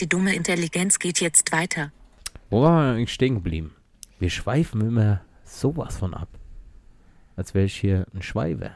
Die 0.00 0.08
dumme 0.08 0.32
Intelligenz 0.34 1.00
geht 1.00 1.20
jetzt 1.20 1.50
weiter. 1.50 1.90
Wo 2.50 2.62
waren 2.62 2.86
wir 2.86 2.96
eigentlich 2.96 3.12
stehen 3.12 3.34
geblieben? 3.34 3.74
Wir 4.20 4.30
schweifen 4.30 4.80
immer 4.80 5.22
sowas 5.44 5.96
von 5.96 6.14
ab. 6.14 6.28
Als 7.34 7.52
wäre 7.54 7.64
ich 7.64 7.74
hier 7.74 8.06
ein 8.14 8.22
Schweiber. 8.22 8.70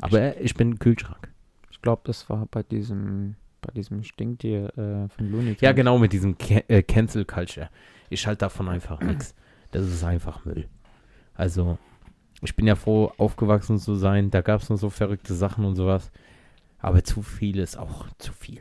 Aber 0.00 0.38
ich 0.40 0.54
bin 0.54 0.70
ein 0.70 0.78
Kühlschrank. 0.78 1.32
Ich 1.70 1.80
glaube, 1.80 2.02
das 2.04 2.28
war 2.28 2.46
bei 2.50 2.62
diesem, 2.62 3.36
bei 3.62 3.72
diesem 3.72 4.02
Stinktier 4.04 4.66
äh, 4.76 5.08
von 5.08 5.30
Looney 5.30 5.56
Ja, 5.60 5.72
genau, 5.72 5.98
mit 5.98 6.12
diesem 6.12 6.36
Ca 6.36 6.62
äh, 6.68 6.82
Cancel 6.82 7.24
Culture. 7.24 7.70
Ich 8.10 8.26
halte 8.26 8.40
davon 8.40 8.68
einfach 8.68 9.00
nichts. 9.00 9.34
Das 9.70 9.86
ist 9.86 10.04
einfach 10.04 10.44
Müll. 10.44 10.68
Also, 11.34 11.78
ich 12.42 12.54
bin 12.54 12.66
ja 12.66 12.74
froh, 12.74 13.12
aufgewachsen 13.16 13.78
zu 13.78 13.94
sein. 13.94 14.30
Da 14.30 14.42
gab 14.42 14.60
es 14.60 14.68
noch 14.68 14.76
so 14.76 14.90
verrückte 14.90 15.34
Sachen 15.34 15.64
und 15.64 15.76
sowas. 15.76 16.12
Aber 16.78 17.02
zu 17.02 17.22
viel 17.22 17.58
ist 17.58 17.78
auch 17.78 18.06
zu 18.18 18.32
viel. 18.32 18.60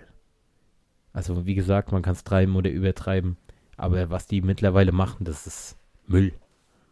Also, 1.13 1.45
wie 1.45 1.55
gesagt, 1.55 1.91
man 1.91 2.01
kann 2.01 2.13
es 2.13 2.23
treiben 2.23 2.55
oder 2.55 2.69
übertreiben. 2.69 3.37
Aber 3.77 4.09
was 4.09 4.27
die 4.27 4.41
mittlerweile 4.41 4.91
machen, 4.91 5.25
das 5.25 5.47
ist 5.47 5.77
Müll. 6.07 6.33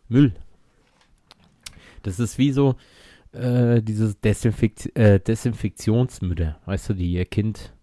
Müll. 0.07 0.33
Das 2.03 2.19
ist 2.19 2.37
wie 2.37 2.51
so 2.51 2.75
äh, 3.33 3.81
dieses 3.81 4.19
Desinfekt 4.19 4.95
äh, 4.95 5.19
Desinfektionsmittel. 5.19 6.55
Weißt 6.65 6.89
du, 6.89 6.93
die 6.93 7.13
ihr 7.13 7.25
Kind 7.25 7.73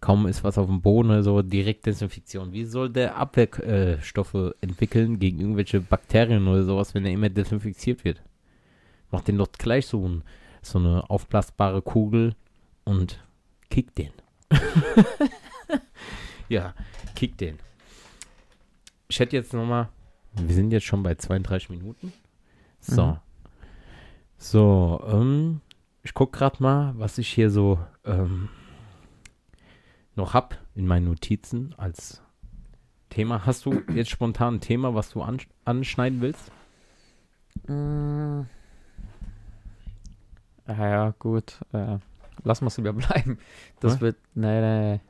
kaum 0.00 0.26
ist 0.26 0.44
was 0.44 0.58
auf 0.58 0.66
dem 0.66 0.82
Boden 0.82 1.10
oder 1.10 1.22
so, 1.22 1.42
direkt 1.42 1.86
Desinfektion. 1.86 2.52
Wie 2.52 2.64
soll 2.64 2.90
der 2.90 3.16
Abwehrstoffe 3.16 4.34
äh, 4.34 4.50
entwickeln 4.60 5.18
gegen 5.18 5.40
irgendwelche 5.40 5.80
Bakterien 5.80 6.46
oder 6.46 6.62
sowas, 6.62 6.94
wenn 6.94 7.04
er 7.04 7.12
immer 7.12 7.28
desinfiziert 7.28 8.04
wird? 8.04 8.22
Macht 9.10 9.28
den 9.28 9.38
doch 9.38 9.50
gleich 9.52 9.86
so, 9.86 10.06
ein, 10.06 10.22
so 10.62 10.78
eine 10.78 11.08
aufblasbare 11.10 11.82
Kugel 11.82 12.34
und 12.84 13.20
kick 13.70 13.94
den. 13.94 14.12
ja, 16.48 16.74
kick 17.14 17.36
den. 17.38 17.58
Ich 19.08 19.20
hätte 19.20 19.36
jetzt 19.36 19.52
nochmal, 19.52 19.88
wir 20.34 20.54
sind 20.54 20.70
jetzt 20.70 20.84
schon 20.84 21.02
bei 21.02 21.14
32 21.14 21.70
Minuten. 21.70 22.12
So. 22.80 23.06
Mhm. 23.06 23.16
So, 24.38 25.04
ähm, 25.06 25.60
ich 26.02 26.14
guck 26.14 26.32
gerade 26.32 26.62
mal, 26.62 26.94
was 26.98 27.18
ich 27.18 27.28
hier 27.28 27.50
so 27.50 27.78
ähm, 28.04 28.48
noch 30.14 30.34
hab 30.34 30.58
in 30.74 30.86
meinen 30.86 31.06
Notizen 31.06 31.74
als 31.78 32.22
Thema. 33.08 33.46
Hast 33.46 33.64
du 33.64 33.82
jetzt 33.94 34.10
spontan 34.10 34.56
ein 34.56 34.60
Thema, 34.60 34.94
was 34.94 35.10
du 35.10 35.22
ansch 35.22 35.48
anschneiden 35.64 36.20
willst? 36.20 36.50
Mm. 37.66 38.42
Ja, 40.68 41.14
gut. 41.18 41.60
Äh, 41.72 41.98
lass 42.44 42.60
mal 42.60 42.68
es 42.68 42.76
bleiben. 42.76 43.38
Das 43.80 43.94
Was? 43.94 44.00
wird, 44.00 44.16
nee, 44.34 44.60
nee. 44.60 45.00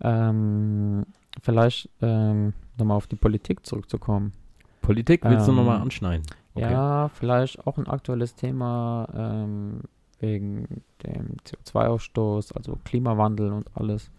Ähm, 0.00 1.04
vielleicht 1.42 1.88
ähm, 2.02 2.52
nochmal 2.78 2.96
auf 2.96 3.06
die 3.06 3.16
Politik 3.16 3.64
zurückzukommen. 3.66 4.32
Politik 4.80 5.22
willst 5.24 5.46
du 5.46 5.50
Ähm, 5.52 5.56
nochmal 5.58 5.80
anschneiden? 5.80 6.24
Okay. 6.54 6.72
Ja, 6.72 7.08
vielleicht 7.14 7.66
auch 7.66 7.78
ein 7.78 7.86
aktuelles 7.86 8.34
Thema 8.34 9.06
ähm, 9.14 9.80
wegen 10.20 10.82
dem 11.04 11.36
CO2-Ausstoß, 11.46 12.52
also 12.56 12.78
Klimawandel 12.84 13.52
und 13.52 13.68
alles. 13.74 14.10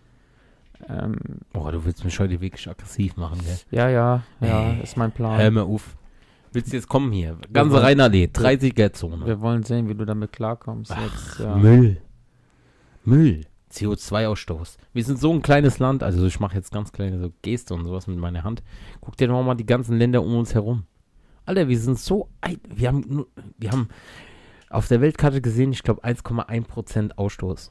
Ähm, 0.87 1.17
Oh, 1.53 1.69
du 1.71 1.83
willst 1.83 2.05
mich 2.05 2.17
heute 2.19 2.39
wirklich 2.39 2.69
aggressiv 2.69 3.17
machen, 3.17 3.39
gell? 3.43 3.57
ja, 3.71 3.89
ja, 3.89 4.23
ja, 4.39 4.69
Ey, 4.71 4.81
ist 4.83 4.95
mein 4.95 5.11
Plan. 5.11 5.37
Hör 5.37 5.51
mir 5.51 5.63
auf. 5.63 5.97
Willst 6.53 6.71
du 6.71 6.77
jetzt 6.77 6.87
kommen 6.87 7.11
hier? 7.11 7.37
Ganze 7.51 7.81
Rheinallee, 7.81 8.25
30er-Zone. 8.33 9.25
Wir 9.25 9.41
wollen 9.41 9.63
sehen, 9.63 9.89
wie 9.89 9.93
du 9.95 10.05
damit 10.05 10.31
klarkommst. 10.31 10.91
jetzt, 10.91 11.39
ja. 11.39 11.55
Müll. 11.55 12.01
Müll. 13.03 13.41
CO2-Ausstoß. 13.71 14.77
Wir 14.93 15.03
sind 15.03 15.19
so 15.19 15.31
ein 15.31 15.41
kleines 15.41 15.79
Land, 15.79 16.03
also 16.03 16.25
ich 16.25 16.39
mache 16.39 16.55
jetzt 16.55 16.71
ganz 16.71 16.91
kleine 16.91 17.19
so 17.19 17.31
Geste 17.41 17.73
und 17.73 17.85
sowas 17.85 18.07
mit 18.07 18.17
meiner 18.17 18.43
Hand. 18.43 18.63
Guck 19.01 19.17
dir 19.17 19.27
doch 19.27 19.43
mal 19.43 19.55
die 19.55 19.65
ganzen 19.65 19.97
Länder 19.97 20.23
um 20.23 20.35
uns 20.35 20.53
herum. 20.53 20.83
Alter, 21.45 21.67
wir 21.67 21.79
sind 21.79 21.99
so 21.99 22.29
ein, 22.41 22.59
wir 22.67 22.89
haben 22.89 23.25
wir 23.57 23.71
haben 23.71 23.89
auf 24.69 24.87
der 24.87 25.02
Weltkarte 25.02 25.41
gesehen, 25.41 25.71
ich 25.71 25.83
glaube 25.83 26.03
1,1% 26.03 27.17
Ausstoß. 27.17 27.69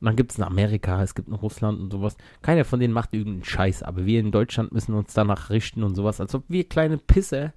Und 0.00 0.06
dann 0.06 0.16
gibt 0.16 0.32
es 0.32 0.38
in 0.38 0.44
Amerika, 0.44 1.02
es 1.02 1.14
gibt 1.14 1.28
in 1.28 1.34
Russland 1.34 1.78
und 1.78 1.92
sowas. 1.92 2.16
Keiner 2.40 2.64
von 2.64 2.80
denen 2.80 2.94
macht 2.94 3.12
irgendeinen 3.12 3.44
Scheiß, 3.44 3.82
aber 3.82 4.06
wir 4.06 4.20
in 4.20 4.32
Deutschland 4.32 4.72
müssen 4.72 4.94
uns 4.94 5.12
danach 5.12 5.50
richten 5.50 5.82
und 5.82 5.94
sowas, 5.94 6.20
als 6.20 6.34
ob 6.34 6.44
wir 6.48 6.66
kleine 6.66 6.96
Pisser 6.96 7.52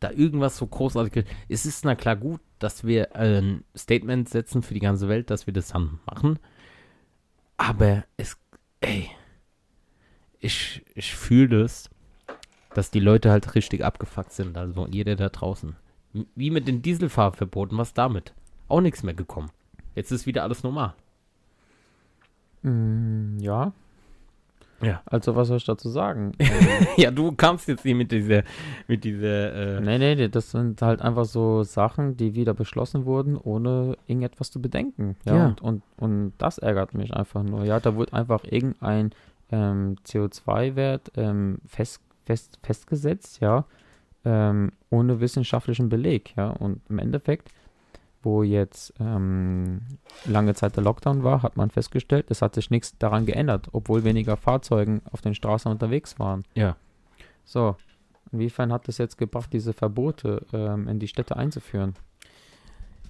da 0.00 0.10
irgendwas 0.10 0.58
so 0.58 0.66
großartig. 0.66 1.24
Es 1.48 1.64
ist 1.64 1.84
na 1.84 1.94
klar 1.94 2.16
gut, 2.16 2.40
dass 2.58 2.84
wir 2.84 3.16
äh, 3.16 3.38
ein 3.38 3.64
Statement 3.76 4.28
setzen 4.28 4.62
für 4.62 4.74
die 4.74 4.80
ganze 4.80 5.08
Welt, 5.08 5.30
dass 5.30 5.46
wir 5.46 5.54
das 5.54 5.68
dann 5.68 6.00
machen. 6.06 6.38
Aber 7.58 8.04
es, 8.16 8.38
ey, 8.80 9.10
ich, 10.40 10.82
ich 10.94 11.14
fühle 11.14 11.60
das, 11.60 11.90
dass 12.72 12.90
die 12.90 13.00
Leute 13.00 13.30
halt 13.30 13.54
richtig 13.54 13.84
abgefuckt 13.84 14.32
sind. 14.32 14.56
Also 14.56 14.86
jeder 14.86 15.16
da 15.16 15.28
draußen. 15.28 15.76
Wie 16.34 16.50
mit 16.50 16.66
den 16.66 16.80
Dieselfahrverboten, 16.80 17.76
was 17.76 17.92
damit? 17.92 18.32
Auch 18.68 18.80
nichts 18.80 19.02
mehr 19.02 19.14
gekommen. 19.14 19.50
Jetzt 19.94 20.12
ist 20.12 20.26
wieder 20.26 20.44
alles 20.44 20.62
normal. 20.62 20.94
Mm, 22.62 23.38
ja. 23.40 23.72
Ja. 24.80 25.02
Also, 25.06 25.34
was 25.34 25.48
soll 25.48 25.56
ich 25.56 25.64
dazu 25.64 25.88
sagen? 25.88 26.32
Ähm, 26.40 26.86
ja, 26.96 27.10
du 27.10 27.32
kamst 27.32 27.68
jetzt 27.68 27.82
hier 27.82 27.94
mit 27.94 28.10
dieser, 28.10 28.42
mit 28.86 29.04
dieser, 29.04 29.76
äh, 29.78 29.80
nee, 29.80 29.98
nee, 29.98 30.14
nee, 30.14 30.28
das 30.28 30.50
sind 30.50 30.80
halt 30.82 31.00
einfach 31.00 31.24
so 31.24 31.62
Sachen, 31.62 32.16
die 32.16 32.34
wieder 32.34 32.54
beschlossen 32.54 33.04
wurden, 33.04 33.36
ohne 33.36 33.96
irgendetwas 34.06 34.50
zu 34.50 34.60
bedenken. 34.60 35.16
Ja, 35.24 35.36
Ja. 35.36 35.46
Und, 35.46 35.60
und, 35.60 35.82
und 35.98 36.32
das 36.38 36.58
ärgert 36.58 36.94
mich 36.94 37.14
einfach 37.14 37.42
nur. 37.42 37.64
Ja, 37.64 37.80
da 37.80 37.94
wurde 37.96 38.12
einfach 38.12 38.44
irgendein 38.44 39.12
ähm, 39.50 39.96
CO2-Wert 40.06 41.12
ähm, 41.16 41.58
fest, 41.66 42.00
fest, 42.24 42.58
festgesetzt, 42.62 43.40
ja, 43.40 43.64
ähm, 44.24 44.72
ohne 44.90 45.20
wissenschaftlichen 45.20 45.88
Beleg, 45.88 46.34
ja. 46.36 46.50
Und 46.50 46.80
im 46.88 46.98
Endeffekt, 46.98 47.50
wo 48.22 48.42
jetzt 48.42 48.92
ähm, 49.00 49.80
lange 50.24 50.54
Zeit 50.54 50.76
der 50.76 50.82
Lockdown 50.82 51.22
war, 51.22 51.42
hat 51.42 51.56
man 51.56 51.70
festgestellt, 51.70 52.26
es 52.30 52.42
hat 52.42 52.54
sich 52.54 52.70
nichts 52.70 52.96
daran 52.98 53.26
geändert, 53.26 53.68
obwohl 53.72 54.04
weniger 54.04 54.36
Fahrzeugen 54.36 55.02
auf 55.10 55.20
den 55.20 55.34
Straßen 55.34 55.70
unterwegs 55.70 56.18
waren. 56.18 56.44
ja. 56.54 56.76
So, 57.44 57.76
inwiefern 58.30 58.74
hat 58.74 58.88
es 58.90 58.98
jetzt 58.98 59.16
gebracht, 59.16 59.50
diese 59.54 59.72
Verbote 59.72 60.44
ähm, 60.52 60.86
in 60.86 60.98
die 60.98 61.08
Städte 61.08 61.34
einzuführen? 61.34 61.94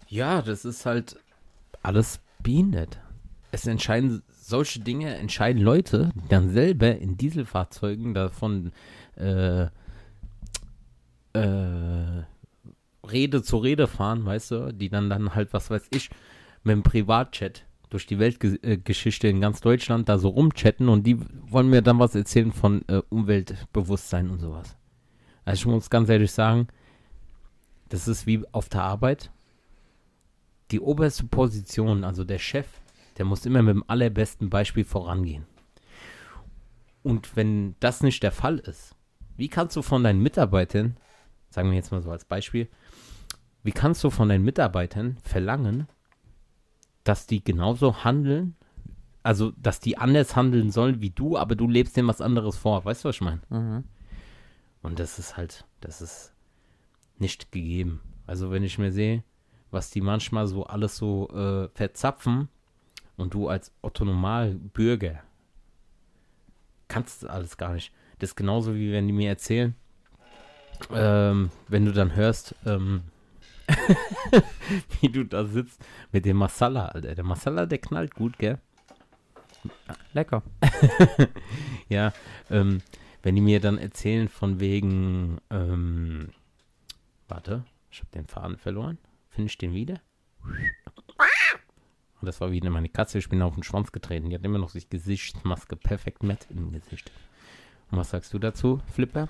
Ja, 0.06 0.42
das 0.42 0.64
ist 0.64 0.86
halt 0.86 1.18
alles 1.82 2.20
behindert. 2.40 3.00
Es 3.50 3.66
entscheiden 3.66 4.22
solche 4.30 4.78
Dinge, 4.78 5.14
entscheiden 5.16 5.60
Leute, 5.60 6.10
die 6.14 6.28
dann 6.28 6.50
selber 6.50 6.96
in 6.96 7.16
Dieselfahrzeugen 7.16 8.14
davon 8.14 8.70
äh, 9.16 9.66
äh, 11.32 12.22
Rede 13.10 13.42
zu 13.42 13.58
Rede 13.58 13.86
fahren, 13.86 14.24
weißt 14.24 14.50
du, 14.50 14.72
die 14.72 14.88
dann 14.88 15.10
dann 15.10 15.34
halt, 15.34 15.52
was 15.52 15.70
weiß 15.70 15.88
ich, 15.90 16.10
mit 16.62 16.72
dem 16.72 16.82
Privatchat 16.82 17.64
durch 17.90 18.06
die 18.06 18.18
Weltgeschichte 18.18 19.28
in 19.28 19.40
ganz 19.40 19.60
Deutschland 19.60 20.08
da 20.08 20.18
so 20.18 20.28
rumchatten 20.28 20.88
und 20.88 21.06
die 21.06 21.18
wollen 21.50 21.70
mir 21.70 21.82
dann 21.82 21.98
was 21.98 22.14
erzählen 22.14 22.52
von 22.52 22.86
äh, 22.88 23.02
Umweltbewusstsein 23.08 24.30
und 24.30 24.40
sowas. 24.40 24.76
Also 25.44 25.60
ich 25.60 25.66
muss 25.66 25.90
ganz 25.90 26.08
ehrlich 26.10 26.32
sagen, 26.32 26.68
das 27.88 28.06
ist 28.06 28.26
wie 28.26 28.44
auf 28.52 28.68
der 28.68 28.82
Arbeit 28.82 29.30
die 30.70 30.80
oberste 30.80 31.24
Position, 31.24 32.04
also 32.04 32.24
der 32.24 32.38
Chef, 32.38 32.66
der 33.16 33.24
muss 33.24 33.46
immer 33.46 33.62
mit 33.62 33.74
dem 33.74 33.84
allerbesten 33.86 34.50
Beispiel 34.50 34.84
vorangehen. 34.84 35.46
Und 37.02 37.36
wenn 37.36 37.74
das 37.80 38.02
nicht 38.02 38.22
der 38.22 38.32
Fall 38.32 38.58
ist, 38.58 38.94
wie 39.36 39.48
kannst 39.48 39.76
du 39.76 39.82
von 39.82 40.04
deinen 40.04 40.22
Mitarbeitern, 40.22 40.98
sagen 41.48 41.70
wir 41.70 41.76
jetzt 41.76 41.90
mal 41.90 42.02
so 42.02 42.10
als 42.10 42.26
Beispiel, 42.26 42.68
wie 43.62 43.72
kannst 43.72 44.02
du 44.04 44.10
von 44.10 44.28
deinen 44.28 44.44
Mitarbeitern 44.44 45.18
verlangen, 45.22 45.88
dass 47.04 47.26
die 47.26 47.42
genauso 47.42 48.04
handeln, 48.04 48.56
also 49.22 49.52
dass 49.56 49.80
die 49.80 49.98
anders 49.98 50.36
handeln 50.36 50.70
sollen 50.70 51.00
wie 51.00 51.10
du, 51.10 51.36
aber 51.36 51.56
du 51.56 51.68
lebst 51.68 51.96
denen 51.96 52.08
was 52.08 52.20
anderes 52.20 52.56
vor. 52.56 52.84
Weißt 52.84 53.04
du, 53.04 53.08
was 53.08 53.16
ich 53.16 53.20
meine? 53.22 53.40
Mhm. 53.48 53.84
Und 54.82 54.98
das 54.98 55.18
ist 55.18 55.36
halt, 55.36 55.64
das 55.80 56.00
ist 56.00 56.32
nicht 57.18 57.50
gegeben. 57.52 58.00
Also 58.26 58.50
wenn 58.50 58.62
ich 58.62 58.78
mir 58.78 58.92
sehe, 58.92 59.24
was 59.70 59.90
die 59.90 60.00
manchmal 60.00 60.46
so 60.46 60.64
alles 60.64 60.96
so 60.96 61.28
äh, 61.30 61.68
verzapfen 61.76 62.48
und 63.16 63.34
du 63.34 63.48
als 63.48 63.72
Otto-Normal-Bürger 63.82 65.22
kannst 66.88 67.22
das 67.22 67.30
alles 67.30 67.56
gar 67.56 67.74
nicht. 67.74 67.92
Das 68.18 68.30
ist 68.30 68.36
genauso 68.36 68.74
wie 68.74 68.92
wenn 68.92 69.06
die 69.06 69.12
mir 69.12 69.28
erzählen, 69.28 69.74
ähm, 70.92 71.50
wenn 71.68 71.84
du 71.84 71.92
dann 71.92 72.14
hörst, 72.14 72.54
ähm, 72.66 73.02
wie 75.00 75.08
du 75.08 75.24
da 75.24 75.44
sitzt 75.44 75.84
mit 76.12 76.24
dem 76.24 76.36
Masala, 76.36 76.86
Alter. 76.86 77.14
Der 77.14 77.24
Masala, 77.24 77.66
der 77.66 77.78
knallt 77.78 78.14
gut, 78.14 78.38
gell? 78.38 78.58
Lecker. 80.12 80.42
Ja, 81.88 82.12
ähm, 82.50 82.82
wenn 83.22 83.34
die 83.34 83.40
mir 83.40 83.60
dann 83.60 83.78
erzählen 83.78 84.28
von 84.28 84.60
wegen, 84.60 85.38
ähm, 85.48 86.28
warte, 87.28 87.64
ich 87.90 88.00
habe 88.00 88.10
den 88.12 88.26
Faden 88.26 88.58
verloren. 88.58 88.98
Finde 89.30 89.48
ich 89.48 89.56
den 89.56 89.72
wieder? 89.72 90.00
Und 92.20 92.26
das 92.26 92.40
war 92.40 92.50
wieder 92.50 92.68
meine 92.68 92.88
Katze, 92.88 93.18
ich 93.18 93.28
bin 93.28 93.40
auf 93.40 93.54
den 93.54 93.62
Schwanz 93.62 93.90
getreten. 93.90 94.28
Die 94.28 94.34
hat 94.34 94.44
immer 94.44 94.58
noch 94.58 94.68
sich 94.68 94.90
Gesichtsmaske 94.90 95.76
perfekt 95.76 96.22
matt 96.22 96.46
im 96.50 96.72
Gesicht. 96.72 97.10
Und 97.90 97.98
was 97.98 98.10
sagst 98.10 98.34
du 98.34 98.38
dazu, 98.38 98.82
Flipper? 98.92 99.28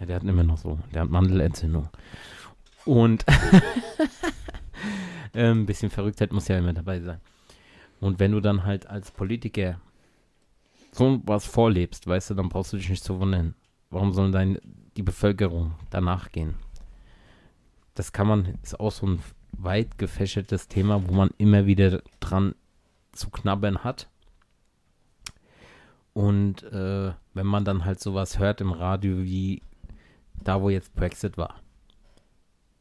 Ja, 0.00 0.06
der 0.06 0.16
hat 0.16 0.24
immer 0.24 0.44
noch 0.44 0.58
so, 0.58 0.78
der 0.92 1.02
hat 1.02 1.10
Mandelentzündung. 1.10 1.88
Und 2.84 3.24
ein 5.32 5.66
bisschen 5.66 5.90
Verrücktheit 5.90 6.32
muss 6.32 6.48
ja 6.48 6.58
immer 6.58 6.72
dabei 6.72 7.00
sein. 7.00 7.20
Und 8.00 8.18
wenn 8.18 8.32
du 8.32 8.40
dann 8.40 8.64
halt 8.64 8.86
als 8.86 9.10
Politiker 9.10 9.80
so 10.92 11.20
was 11.24 11.46
vorlebst, 11.46 12.06
weißt 12.06 12.30
du, 12.30 12.34
dann 12.34 12.48
brauchst 12.48 12.72
du 12.72 12.76
dich 12.76 12.88
nicht 12.88 13.04
zu 13.04 13.18
wundern. 13.18 13.54
Warum 13.90 14.12
soll 14.12 14.30
dein, 14.30 14.58
die 14.96 15.02
Bevölkerung 15.02 15.74
danach 15.90 16.30
gehen? 16.30 16.54
Das 17.94 18.12
kann 18.12 18.28
man, 18.28 18.58
ist 18.62 18.78
auch 18.78 18.92
so 18.92 19.06
ein 19.06 19.20
weit 19.52 19.98
gefächertes 19.98 20.68
Thema, 20.68 21.08
wo 21.08 21.12
man 21.12 21.30
immer 21.38 21.66
wieder 21.66 22.02
dran 22.20 22.54
zu 23.12 23.30
knabbern 23.30 23.82
hat. 23.82 24.08
Und 26.12 26.62
äh, 26.64 27.12
wenn 27.34 27.46
man 27.46 27.64
dann 27.64 27.84
halt 27.84 28.00
sowas 28.00 28.38
hört 28.38 28.60
im 28.60 28.72
Radio 28.72 29.18
wie 29.18 29.62
da, 30.44 30.62
wo 30.62 30.70
jetzt 30.70 30.94
Brexit 30.94 31.36
war. 31.36 31.62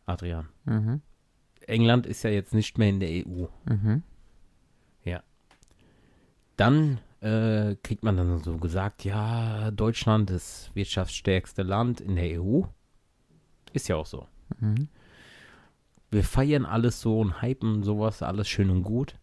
Adrian. 0.05 0.47
Mhm. 0.65 1.01
England 1.67 2.05
ist 2.05 2.23
ja 2.23 2.29
jetzt 2.29 2.53
nicht 2.53 2.77
mehr 2.77 2.89
in 2.89 2.99
der 2.99 3.09
EU. 3.09 3.47
Mhm. 3.65 4.03
Dann 6.57 6.99
äh, 7.21 7.75
kriegt 7.83 8.03
man 8.03 8.17
dann 8.17 8.39
so 8.39 8.57
gesagt, 8.57 9.05
ja, 9.05 9.71
Deutschland 9.71 10.29
ist 10.31 10.71
wirtschaftsstärkste 10.73 11.63
Land 11.63 12.01
in 12.01 12.15
der 12.15 12.41
EU. 12.41 12.63
Ist 13.73 13.87
ja 13.87 13.95
auch 13.95 14.05
so. 14.05 14.27
Mhm. 14.59 14.89
Wir 16.09 16.23
feiern 16.23 16.65
alles 16.65 16.99
so 16.99 17.19
und 17.19 17.41
hypen 17.41 17.83
sowas, 17.83 18.23
alles 18.23 18.49
schön 18.49 18.69
und 18.71 18.83
gut. 18.83 19.19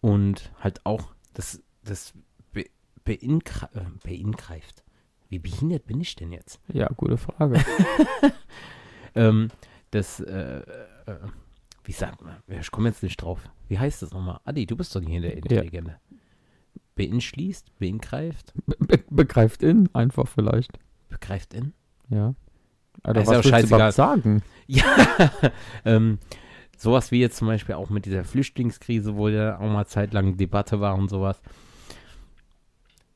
Und 0.00 0.52
halt 0.60 0.84
auch, 0.84 1.14
das, 1.32 1.62
das 1.82 2.12
be, 2.52 2.66
beinkre, 3.04 3.70
äh. 4.04 4.84
Wie 5.28 5.38
behindert 5.38 5.86
bin 5.86 6.00
ich 6.00 6.16
denn 6.16 6.32
jetzt? 6.32 6.60
Ja, 6.72 6.88
gute 6.96 7.16
Frage. 7.16 7.60
Ähm, 9.14 9.48
das, 9.90 10.20
äh, 10.20 10.58
äh, 10.60 11.16
wie 11.82 11.92
sagt 11.92 12.22
man? 12.22 12.36
Ich 12.46 12.70
komme 12.70 12.88
jetzt 12.88 13.02
nicht 13.02 13.16
drauf. 13.16 13.40
Wie 13.66 13.78
heißt 13.78 14.02
das 14.02 14.12
nochmal? 14.12 14.38
Adi, 14.44 14.64
du 14.66 14.76
bist 14.76 14.94
doch 14.94 15.00
hier 15.00 15.20
der 15.20 15.34
Intelligente. 15.36 15.96
Beinschließt, 16.94 17.76
beingreift, 17.78 18.52
Be 18.66 18.76
be 18.78 19.04
begreift 19.10 19.62
in, 19.62 19.88
einfach 19.94 20.28
vielleicht. 20.28 20.78
begreift 21.08 21.54
in? 21.54 21.72
Ja. 22.10 22.34
Ja, 23.04 23.10
Oder 23.10 23.22
ist 23.22 23.26
was 23.28 23.32
ja 23.32 23.40
auch 23.40 23.44
willst 23.44 23.44
du 23.44 23.48
scheißegal. 23.50 23.78
überhaupt 23.78 23.94
sagen? 23.94 24.42
Ja, 24.66 24.84
ähm, 25.86 26.18
sowas 26.76 27.10
wie 27.10 27.18
jetzt 27.20 27.38
zum 27.38 27.48
Beispiel 27.48 27.74
auch 27.74 27.88
mit 27.90 28.04
dieser 28.04 28.22
Flüchtlingskrise, 28.24 29.16
wo 29.16 29.28
ja 29.28 29.58
auch 29.58 29.72
mal 29.72 29.86
zeitlang 29.86 30.36
Debatte 30.36 30.78
war 30.80 30.94
und 30.94 31.08
sowas, 31.08 31.40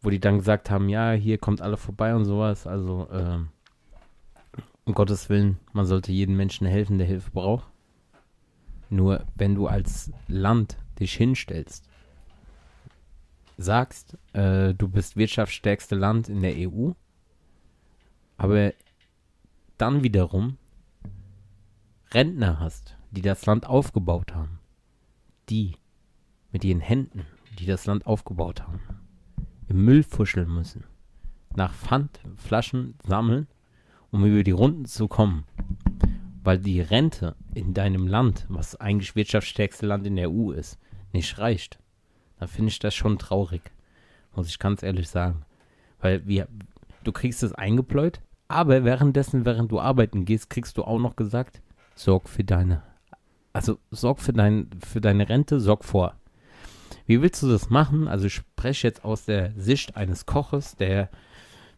wo 0.03 0.11
die 0.11 0.21
dann 0.21 0.39
gesagt 0.39 0.71
haben, 0.71 0.89
ja, 0.89 1.13
hier 1.13 1.39
kommt 1.39 1.61
alle 1.63 1.77
vorbei 1.77 2.15
und 2.15 2.25
sowas, 2.25 2.67
also 2.67 3.09
ähm, 3.13 3.49
um 4.85 4.95
Gottes 4.95 5.29
Willen, 5.29 5.59
man 5.73 5.87
sollte 5.87 6.13
jedem 6.13 6.37
Menschen 6.37 6.67
helfen, 6.67 6.99
der 6.99 7.07
Hilfe 7.07 7.31
braucht. 7.31 7.67
Nur 8.91 9.25
wenn 9.37 9.55
du 9.55 9.69
als 9.69 10.13
Land 10.27 10.77
dich 10.99 11.15
hinstellst, 11.15 11.89
sagst, 13.57 14.19
äh, 14.33 14.75
du 14.75 14.89
bist 14.89 15.17
wirtschaftsstärkste 15.17 15.95
Land 15.95 16.29
in 16.29 16.41
der 16.41 16.55
EU, 16.57 16.91
aber 18.37 18.73
dann 19.79 20.03
wiederum 20.03 20.59
Rentner 22.13 22.59
hast, 22.59 22.97
die 23.11 23.23
das 23.23 23.47
Land 23.47 23.67
aufgebaut 23.67 24.35
haben, 24.35 24.59
die 25.49 25.77
mit 26.51 26.65
ihren 26.65 26.81
Händen, 26.81 27.25
die 27.59 27.67
das 27.67 27.87
Land 27.87 28.07
aufgebaut 28.07 28.63
haben, 28.63 28.81
im 29.73 29.87
Müll 29.87 30.03
fuscheln 30.03 30.53
müssen, 30.53 30.85
nach 31.57 31.73
Pfandflaschen 31.73 32.95
sammeln, 33.05 33.47
um 34.11 34.25
über 34.27 34.45
die 34.45 34.51
Runden 34.51 34.85
zu 34.85 35.09
kommen, 35.09 35.45
weil 36.45 36.59
die 36.59 36.83
Rente 36.83 37.35
in 37.55 37.73
deinem 37.73 38.07
Land, 38.07 38.47
was 38.51 38.77
eigentlich 38.77 39.17
wirtschaftsstärkste 39.17 39.87
Land 39.87 40.07
in 40.07 40.17
der 40.17 40.31
EU 40.31 40.53
ist, 40.53 40.79
nicht 41.13 41.39
reicht, 41.39 41.79
dann 42.39 42.49
finde 42.49 42.69
ich 42.69 42.79
das 42.81 42.95
schon 42.95 43.19
traurig, 43.19 43.63
muss 44.37 44.49
ich 44.49 44.59
ganz 44.59 44.83
ehrlich 44.83 45.09
sagen. 45.09 45.43
Weil 46.01 46.27
wir, 46.27 46.49
du 47.03 47.13
kriegst 47.13 47.43
es 47.43 47.55
eingepläut, 47.55 48.21
aber 48.49 48.85
währenddessen, 48.85 49.47
während 49.47 49.73
du 49.73 49.81
arbeiten 49.81 50.27
gehst, 50.27 50.51
kriegst 50.51 50.77
du 50.77 50.85
auch 50.85 50.99
noch 50.99 51.17
gesagt, 51.17 51.63
sorg 51.95 52.29
für 52.29 52.45
deine, 52.45 52.83
also 53.55 53.79
sorg 53.91 54.21
für, 54.21 54.35
dein, 54.35 54.69
für 54.85 55.01
deine 55.01 55.31
Rente, 55.31 55.61
sorg 55.61 55.85
vor. 55.85 56.15
Wie 57.07 57.21
willst 57.23 57.43
du 57.43 57.49
das 57.49 57.71
machen? 57.71 58.09
Also 58.09 58.27
ich 58.27 58.35
spreche 58.35 58.87
jetzt 58.87 59.05
aus 59.05 59.25
der 59.25 59.53
Sicht 59.57 59.97
eines 59.97 60.27
Koches, 60.27 60.77
der, 60.77 61.09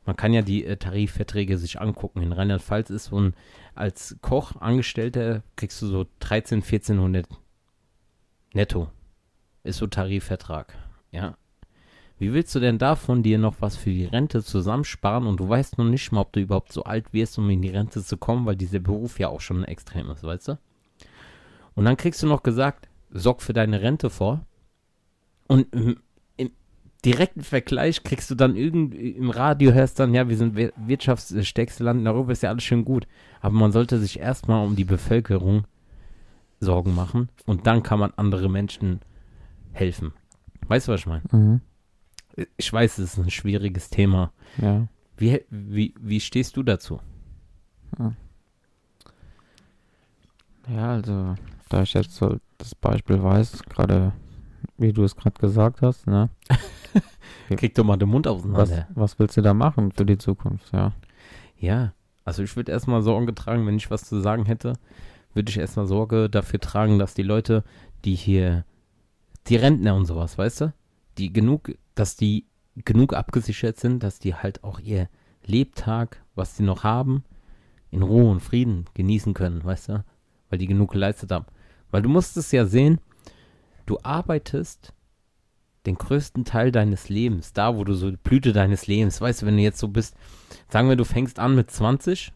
man 0.05 0.17
kann 0.17 0.33
ja 0.33 0.43
die 0.43 0.65
äh, 0.65 0.77
Tarifverträge 0.77 1.59
sich 1.59 1.81
angucken. 1.81 2.23
In 2.23 2.33
Rheinland-Pfalz 2.33 2.91
ist 2.91 3.07
so 3.07 3.21
ein, 3.21 3.35
als 3.75 4.17
Koch, 4.21 4.57
Angestellter, 4.61 5.43
kriegst 5.57 5.81
du 5.83 5.87
so 5.87 6.07
13, 6.21 6.59
1400 6.59 7.27
netto. 8.53 8.91
Ist 9.63 9.79
so 9.79 9.87
Tarifvertrag, 9.87 10.77
ja. 11.11 11.37
Wie 12.19 12.33
willst 12.33 12.55
du 12.55 12.61
denn 12.61 12.79
davon 12.79 13.23
dir 13.23 13.39
noch 13.39 13.57
was 13.61 13.77
für 13.77 13.91
die 13.91 14.05
Rente 14.05 14.43
zusammensparen 14.43 15.27
und 15.27 15.41
du 15.41 15.49
weißt 15.49 15.79
noch 15.79 15.85
nicht 15.85 16.13
mal, 16.13 16.21
ob 16.21 16.33
du 16.33 16.41
überhaupt 16.41 16.73
so 16.73 16.85
alt 16.85 17.13
wirst, 17.13 17.39
um 17.39 17.51
in 17.51 17.61
die 17.61 17.71
Rente 17.71 18.05
zu 18.05 18.17
kommen, 18.17 18.47
weil 18.47 18.57
dieser 18.57 18.79
Beruf 18.79 19.19
ja 19.19 19.29
auch 19.29 19.41
schon 19.41 19.65
extrem 19.65 20.11
ist, 20.11 20.23
weißt 20.23 20.49
du? 20.49 20.59
Und 21.75 21.87
dann 21.87 21.97
kriegst 21.97 22.23
du 22.23 22.29
noch 22.29 22.45
gesagt, 22.45 22.89
sorg 23.11 23.43
für 23.43 23.53
deine 23.53 23.83
Rente 23.83 24.11
vor. 24.11 24.47
Und 25.47 25.73
im, 25.75 25.97
im 26.37 26.51
direkten 27.05 27.43
Vergleich 27.43 28.03
kriegst 28.03 28.31
du 28.31 28.35
dann 28.35 28.57
irgendwie 28.57 29.11
im 29.11 29.31
Radio 29.31 29.73
hörst 29.73 30.01
dann, 30.01 30.15
ja, 30.15 30.29
wir 30.29 30.37
sind 30.37 30.57
wir- 30.57 30.73
wirtschaftsstärkste 30.77 31.85
Land 31.85 32.01
in 32.01 32.07
Europa, 32.07 32.33
ist 32.33 32.43
ja 32.43 32.51
alles 32.51 32.65
schön 32.65 32.85
gut. 32.85 33.07
Aber 33.41 33.55
man 33.55 33.73
sollte 33.73 33.99
sich 33.99 34.19
erstmal 34.19 34.65
um 34.65 34.77
die 34.77 34.85
Bevölkerung 34.85 35.67
Sorgen 36.61 36.95
machen 36.95 37.29
und 37.47 37.67
dann 37.67 37.83
kann 37.83 37.99
man 37.99 38.13
andere 38.17 38.49
Menschen 38.49 39.01
helfen. 39.73 40.13
Weißt 40.67 40.89
du, 40.89 40.93
was 40.93 41.01
ich 41.01 41.07
meine? 41.07 41.25
Mhm. 41.31 41.61
Ich 42.57 42.73
weiß, 42.73 42.99
es 42.99 43.13
ist 43.13 43.19
ein 43.19 43.31
schwieriges 43.31 43.91
Thema. 43.91 44.33
Ja. 44.57 44.89
Wie, 45.17 45.43
wie, 45.51 45.95
wie 46.01 46.21
stehst 46.21 46.57
du 46.57 46.63
dazu? 46.63 47.01
Ja, 50.69 50.93
also, 50.93 51.35
da 51.69 51.83
ich 51.83 51.93
jetzt 51.95 52.15
so 52.17 52.39
das 52.59 52.75
Beispiel 52.75 53.23
weiß, 53.23 53.63
gerade 53.65 54.13
wie 54.79 54.93
du 54.93 55.05
es 55.05 55.17
gerade 55.17 55.39
gesagt 55.39 55.83
hast, 55.83 56.07
ne? 56.07 56.31
Krieg 57.57 57.75
doch 57.75 57.85
mal 57.85 57.97
den 57.97 58.09
Mund 58.09 58.27
Was, 58.27 58.35
auseinander. 58.35 58.89
was 58.95 59.19
willst 59.19 59.37
du 59.37 59.43
da 59.43 59.55
machen 59.55 59.93
für 59.93 60.07
die 60.07 60.19
Zukunft, 60.19 60.73
ja? 60.73 60.93
Ja, 61.59 61.93
also 62.25 62.43
ich 62.43 62.55
würde 62.57 62.73
erstmal 62.73 63.03
Sorge 63.03 63.35
tragen, 63.35 63.67
wenn 63.67 63.77
ich 63.77 63.91
was 63.91 64.05
zu 64.05 64.21
sagen 64.21 64.47
hätte, 64.47 64.75
würde 65.35 65.51
ich 65.51 65.59
erstmal 65.59 65.87
Sorge 65.87 66.31
dafür 66.31 66.61
tragen, 66.61 66.99
dass 66.99 67.15
die 67.15 67.23
Leute, 67.23 67.65
die 68.05 68.15
hier, 68.15 68.65
die 69.49 69.57
Rentner 69.57 69.95
und 69.95 70.07
sowas, 70.07 70.39
weißt 70.39 70.63
du, 70.63 70.73
die 71.19 71.33
genug, 71.33 71.73
dass 71.95 72.17
die 72.17 72.47
genug 72.77 73.15
abgesichert 73.15 73.79
sind, 73.79 74.03
dass 74.03 74.19
die 74.19 74.35
halt 74.35 74.65
auch 74.65 74.81
ihr 74.81 75.09
Lebtag, 75.45 76.23
was 76.35 76.57
sie 76.57 76.63
noch 76.63 76.83
haben, 76.83 77.25
in 77.91 78.03
Ruhe 78.03 78.31
und 78.31 78.41
Frieden 78.41 78.87
genießen 78.95 79.35
können, 79.35 79.63
weißt 79.63 79.91
du, 79.91 80.05
weil 80.51 80.59
die 80.59 80.67
genug 80.67 80.93
geleistet 80.93 81.31
haben. 81.31 81.47
Weil 81.91 82.03
du 82.03 82.09
musst 82.09 82.37
es 82.37 82.51
ja 82.51 82.65
sehen, 82.67 82.99
du 83.87 83.99
arbeitest 84.03 84.93
den 85.87 85.97
größten 85.97 86.45
Teil 86.45 86.73
deines 86.73 87.09
Lebens, 87.11 87.53
da 87.53 87.77
wo 87.77 87.85
du 87.85 87.93
so 87.95 88.11
die 88.11 88.17
Blüte 88.17 88.53
deines 88.53 88.87
Lebens, 88.87 89.21
weißt 89.21 89.43
du, 89.43 89.47
wenn 89.47 89.57
du 89.57 89.63
jetzt 89.63 89.79
so 89.79 89.89
bist, 89.89 90.15
sagen 90.71 90.89
wir, 90.89 90.97
du 90.97 91.05
fängst 91.05 91.39
an 91.39 91.55
mit 91.55 91.71
20, 91.71 92.33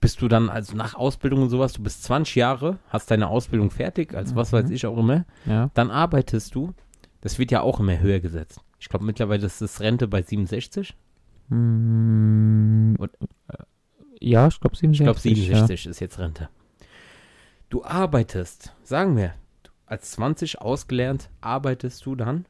bist 0.00 0.22
du 0.22 0.28
dann 0.28 0.48
also 0.48 0.74
nach 0.76 0.94
Ausbildung 0.94 1.42
und 1.42 1.50
sowas, 1.50 1.74
du 1.74 1.82
bist 1.82 2.04
20 2.04 2.34
Jahre, 2.36 2.78
hast 2.88 3.10
deine 3.10 3.28
Ausbildung 3.28 3.70
fertig, 3.70 4.14
als 4.14 4.34
was 4.34 4.50
Mhm. 4.52 4.56
weiß 4.56 4.70
ich 4.70 4.86
auch 4.86 4.96
immer, 4.96 5.24
Ja. 5.44 5.70
dann 5.74 5.90
arbeitest 5.90 6.54
du, 6.54 6.72
das 7.20 7.38
wird 7.38 7.50
ja 7.50 7.60
auch 7.60 7.80
immer 7.80 7.98
höher 7.98 8.20
gesetzt. 8.20 8.60
Ich 8.78 8.88
glaube 8.88 9.04
mittlerweile 9.04 9.44
ist 9.46 9.60
das 9.60 9.80
Rente 9.80 10.06
bei 10.08 10.22
67, 10.22 10.94
Mm, 11.48 12.94
Und- 12.98 13.12
äh, 13.48 13.56
ja, 14.20 14.48
ich 14.48 14.58
glaube 14.60 14.74
ich 14.74 14.80
glaube 14.98 15.20
67. 15.20 15.34
67 15.36 15.86
ist 15.86 16.00
jetzt 16.00 16.18
Rente. 16.18 16.48
Du 17.70 17.84
arbeitest, 17.84 18.74
sagen 18.82 19.16
wir, 19.16 19.34
als 19.86 20.10
20 20.12 20.60
ausgelernt 20.60 21.30
arbeitest 21.40 22.04
du 22.06 22.14
dann 22.14 22.46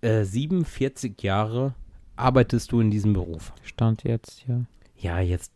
äh, 0.00 0.24
47 0.24 1.22
Jahre 1.22 1.74
arbeitest 2.16 2.72
du 2.72 2.80
in 2.80 2.90
diesem 2.90 3.12
Beruf. 3.12 3.52
Stand 3.62 4.04
jetzt, 4.04 4.44
ja. 4.46 4.64
Ja, 4.96 5.20
jetzt, 5.20 5.52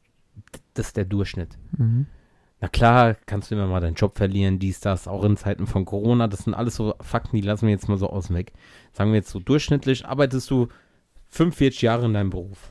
das 0.74 0.88
ist 0.88 0.96
der 0.96 1.04
Durchschnitt. 1.04 1.58
Mhm. 1.76 2.06
Na 2.60 2.68
klar, 2.68 3.16
kannst 3.26 3.50
du 3.50 3.56
immer 3.56 3.66
mal 3.66 3.80
deinen 3.80 3.96
Job 3.96 4.16
verlieren, 4.16 4.60
dies, 4.60 4.78
das, 4.78 5.08
auch 5.08 5.24
in 5.24 5.36
Zeiten 5.36 5.66
von 5.66 5.84
Corona. 5.84 6.28
Das 6.28 6.44
sind 6.44 6.54
alles 6.54 6.76
so 6.76 6.94
Fakten, 7.00 7.34
die 7.34 7.42
lassen 7.42 7.66
wir 7.66 7.72
jetzt 7.72 7.88
mal 7.88 7.98
so 7.98 8.08
außen 8.08 8.34
weg. 8.36 8.52
Sagen 8.92 9.10
wir 9.10 9.16
jetzt 9.16 9.30
so 9.30 9.40
durchschnittlich, 9.40 10.06
arbeitest 10.06 10.48
du 10.50 10.68
45 11.28 11.82
Jahre 11.82 12.06
in 12.06 12.14
deinem 12.14 12.30
Beruf. 12.30 12.70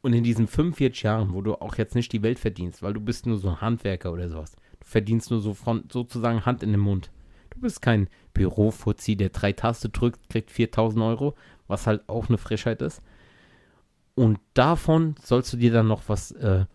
Und 0.00 0.14
in 0.14 0.24
diesen 0.24 0.46
45 0.46 1.02
Jahren, 1.02 1.34
wo 1.34 1.42
du 1.42 1.54
auch 1.56 1.76
jetzt 1.76 1.94
nicht 1.94 2.12
die 2.12 2.22
Welt 2.22 2.38
verdienst, 2.38 2.82
weil 2.82 2.94
du 2.94 3.00
bist 3.00 3.26
nur 3.26 3.36
so 3.36 3.50
ein 3.50 3.60
Handwerker 3.60 4.12
oder 4.12 4.28
sowas, 4.28 4.56
verdienst 4.86 5.30
nur 5.32 5.40
so 5.40 5.52
von 5.52 5.84
sozusagen 5.92 6.46
Hand 6.46 6.62
in 6.62 6.70
den 6.70 6.80
Mund. 6.80 7.10
Du 7.50 7.60
bist 7.60 7.82
kein 7.82 8.08
Bürofuzzi, 8.32 9.16
der 9.16 9.30
drei 9.30 9.52
Taste 9.52 9.88
drückt, 9.88 10.30
kriegt 10.30 10.50
4000 10.50 11.02
Euro, 11.02 11.34
was 11.66 11.86
halt 11.86 12.08
auch 12.08 12.28
eine 12.28 12.38
Frechheit 12.38 12.80
ist. 12.80 13.02
Und 14.14 14.38
davon 14.54 15.16
sollst 15.22 15.52
du 15.52 15.56
dir 15.56 15.72
dann 15.72 15.88
noch 15.88 16.02
was 16.06 16.30
äh, 16.30 16.66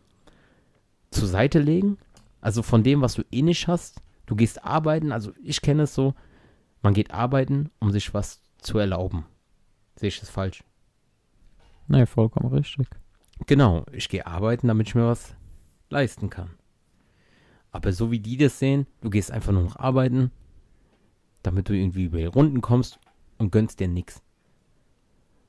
zur 1.10 1.28
Seite 1.28 1.60
legen. 1.60 1.98
Also 2.42 2.64
von 2.64 2.84
dem, 2.84 3.02
was 3.02 3.14
du 3.14 3.24
eh 3.32 3.42
nicht 3.42 3.68
hast. 3.68 4.02
Du 4.26 4.36
gehst 4.36 4.64
arbeiten, 4.64 5.12
also 5.12 5.32
ich 5.44 5.62
kenne 5.62 5.84
es 5.84 5.96
so, 5.96 6.14
man 6.82 6.94
geht 6.94 7.12
arbeiten, 7.12 7.72
um 7.80 7.92
sich 7.92 8.14
was 8.14 8.42
zu 8.58 8.78
erlauben. 8.78 9.26
Sehe 9.96 10.10
ich 10.10 10.20
das 10.20 10.30
falsch? 10.30 10.64
Nee, 11.88 12.06
vollkommen 12.06 12.54
richtig. 12.54 12.88
Genau, 13.48 13.86
ich 13.92 14.10
gehe 14.10 14.26
arbeiten, 14.26 14.68
damit 14.68 14.88
ich 14.88 14.96
mir 14.96 15.08
was 15.08 15.36
leisten 15.90 16.30
kann. 16.30 16.52
Aber 17.72 17.94
so 17.94 18.12
wie 18.12 18.20
die 18.20 18.38
das 18.38 18.60
sehen, 18.60 18.86
du 19.02 19.10
gehst 19.10 19.32
einfach 19.32 19.54
nur 19.54 19.64
noch 19.64 19.78
arbeiten, 19.78 20.32
damit 21.44 21.70
du 21.70 21.74
irgendwie 21.74 22.06
über 22.06 22.18
die 22.18 22.26
Runden 22.26 22.62
kommst 22.62 23.00
und 23.38 23.52
gönnst 23.52 23.80
dir 23.80 23.88
nichts. 23.88 24.22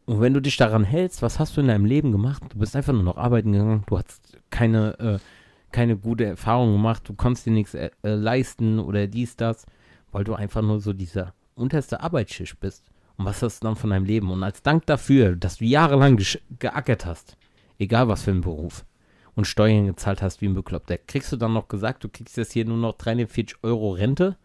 Und 0.05 0.21
wenn 0.21 0.35
du 0.35 0.41
dich 0.41 0.57
daran 0.57 0.85
hältst, 0.85 1.23
was 1.23 1.39
hast 1.39 1.57
du 1.57 1.61
in 1.61 1.69
deinem 1.69 1.85
Leben 1.85 2.11
gemacht? 2.13 2.43
Du 2.49 2.59
bist 2.59 2.75
einfach 2.75 2.93
nur 2.93 3.03
noch 3.03 3.17
arbeiten 3.17 3.53
gegangen, 3.53 3.85
du 3.87 3.99
hast 3.99 4.39
keine, 4.51 4.99
äh, 4.99 5.19
keine 5.71 5.97
gute 5.97 6.25
Erfahrung 6.25 6.73
gemacht, 6.73 7.09
du 7.09 7.15
konntest 7.15 7.47
dir 7.47 7.53
nichts 7.53 7.75
äh, 7.75 7.91
äh, 8.03 8.15
leisten 8.15 8.79
oder 8.79 9.07
dies, 9.07 9.37
das, 9.37 9.67
weil 10.11 10.25
du 10.25 10.35
einfach 10.35 10.63
nur 10.63 10.81
so 10.81 10.93
dieser 10.93 11.35
unterste 11.55 12.03
Arbeitsschicht 12.03 12.59
bist. 12.59 12.85
Und 13.17 13.27
was 13.27 13.43
hast 13.43 13.63
du 13.63 13.67
dann 13.67 13.77
von 13.77 13.91
deinem 13.91 14.05
Leben? 14.05 14.31
Und 14.31 14.43
als 14.43 14.63
Dank 14.63 14.87
dafür, 14.87 15.37
dass 15.37 15.59
du 15.59 15.65
jahrelang 15.65 16.21
geackert 16.59 17.07
hast, 17.07 17.37
egal 17.79 18.09
was 18.09 18.23
für 18.23 18.33
ein 18.33 18.41
Beruf, 18.41 18.85
und 19.35 19.47
Steuern 19.47 19.87
gezahlt 19.87 20.23
hast 20.23 20.41
wie 20.41 20.47
ein 20.47 20.55
Bekloppter, 20.55 20.99
kriegst 20.99 21.33
du 21.33 21.37
dann 21.37 21.53
noch 21.53 21.69
gesagt, 21.69 22.05
du 22.05 22.09
kriegst 22.09 22.37
jetzt 22.37 22.53
hier 22.53 22.65
nur 22.65 22.77
noch 22.77 22.95
340 22.95 23.63
Euro 23.63 23.93
Rente 23.93 24.37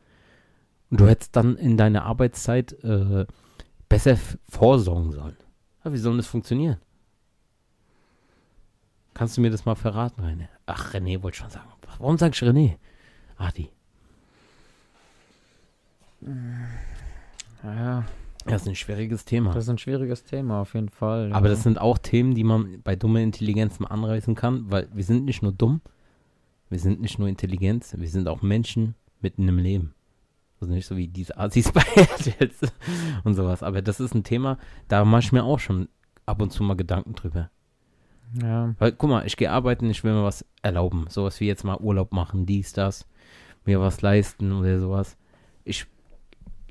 und 0.90 1.00
du 1.00 1.08
hättest 1.08 1.36
dann 1.36 1.58
in 1.58 1.78
deiner 1.78 2.06
Arbeitszeit 2.06 2.74
äh, 2.84 3.26
besser 3.90 4.18
vorsorgen 4.50 5.12
sollen. 5.12 5.38
Ja, 5.84 5.92
wie 5.92 5.98
soll 5.98 6.18
das 6.18 6.28
funktionieren? 6.28 6.78
Kannst 9.14 9.36
du 9.36 9.42
mir 9.42 9.50
das 9.50 9.66
mal 9.66 9.76
verraten, 9.76 10.22
René? 10.22 10.48
Ach, 10.66 10.94
René 10.94 11.22
wollte 11.24 11.38
schon 11.38 11.50
sagen. 11.50 11.70
Warum 11.98 12.18
sagst 12.18 12.42
du 12.42 12.46
René? 12.46 12.78
Adi. 13.38 13.70
Ja, 17.64 18.06
Das 18.48 18.62
ist 18.64 18.68
ein 18.68 18.76
schwieriges 18.76 19.26
Thema. 19.26 19.54
das 19.54 19.66
ist 19.66 19.70
ein 19.70 19.78
schwieriges 19.78 20.24
Thema 20.24 20.62
auf 20.62 20.74
jeden 20.74 20.90
Fall. 20.90 21.32
Aber 21.34 21.48
ja. 21.48 21.54
das 21.54 21.64
sind 21.64 21.80
auch 21.80 21.98
Themen, 21.98 22.34
die 22.34 22.44
man 22.44 22.82
bei 22.84 22.96
dummer 22.96 23.20
Intelligenz 23.20 23.80
mal 23.80 23.90
anreißen 23.90 24.36
kann, 24.36 24.72
weil 24.72 24.88
wir 24.94 25.04
sind 25.04 25.26
nicht 25.26 25.42
nur 25.42 25.52
dumm, 25.52 25.82
wir 26.70 26.80
sind 26.80 27.02
nicht 27.02 27.20
nur 27.20 27.28
Intelligenz, 27.28 27.96
wir 27.98 28.10
sind 28.10 28.28
auch 28.28 28.42
Menschen 28.42 28.96
mitten 29.22 29.48
im 29.48 29.58
Leben. 29.58 29.94
Also 30.60 30.74
nicht 30.74 30.88
so 30.88 30.98
wie 30.98 31.08
diese 31.08 31.38
Asis 31.38 31.72
bei 31.74 31.84
RTLs 31.96 32.62
und 33.24 33.36
sowas. 33.36 33.64
Aber 33.64 33.82
das 33.82 34.00
ist 34.00 34.16
ein 34.16 34.24
Thema, 34.24 34.58
da 34.88 35.06
mache 35.06 35.22
ich 35.22 35.32
mir 35.32 35.44
auch 35.44 35.60
schon 35.60 35.90
ab 36.26 36.42
und 36.42 36.52
zu 36.52 36.64
mal 36.64 36.76
Gedanken 36.76 37.14
drüber. 37.14 37.50
Ja, 38.42 38.76
Weil, 38.78 38.92
guck 38.92 39.10
mal, 39.10 39.26
ich 39.26 39.38
gehe 39.38 39.52
arbeiten, 39.52 39.90
ich 39.90 40.04
will 40.04 40.14
mir 40.14 40.24
was 40.24 40.46
erlauben. 40.62 41.06
Sowas 41.10 41.40
wie 41.40 41.48
jetzt 41.48 41.64
mal 41.64 41.78
Urlaub 41.78 42.12
machen, 42.12 42.46
dies, 42.46 42.74
das, 42.74 43.08
mir 43.66 43.80
was 43.80 44.02
leisten 44.02 44.52
oder 44.52 44.80
sowas. 44.80 45.18
Ich 45.64 45.86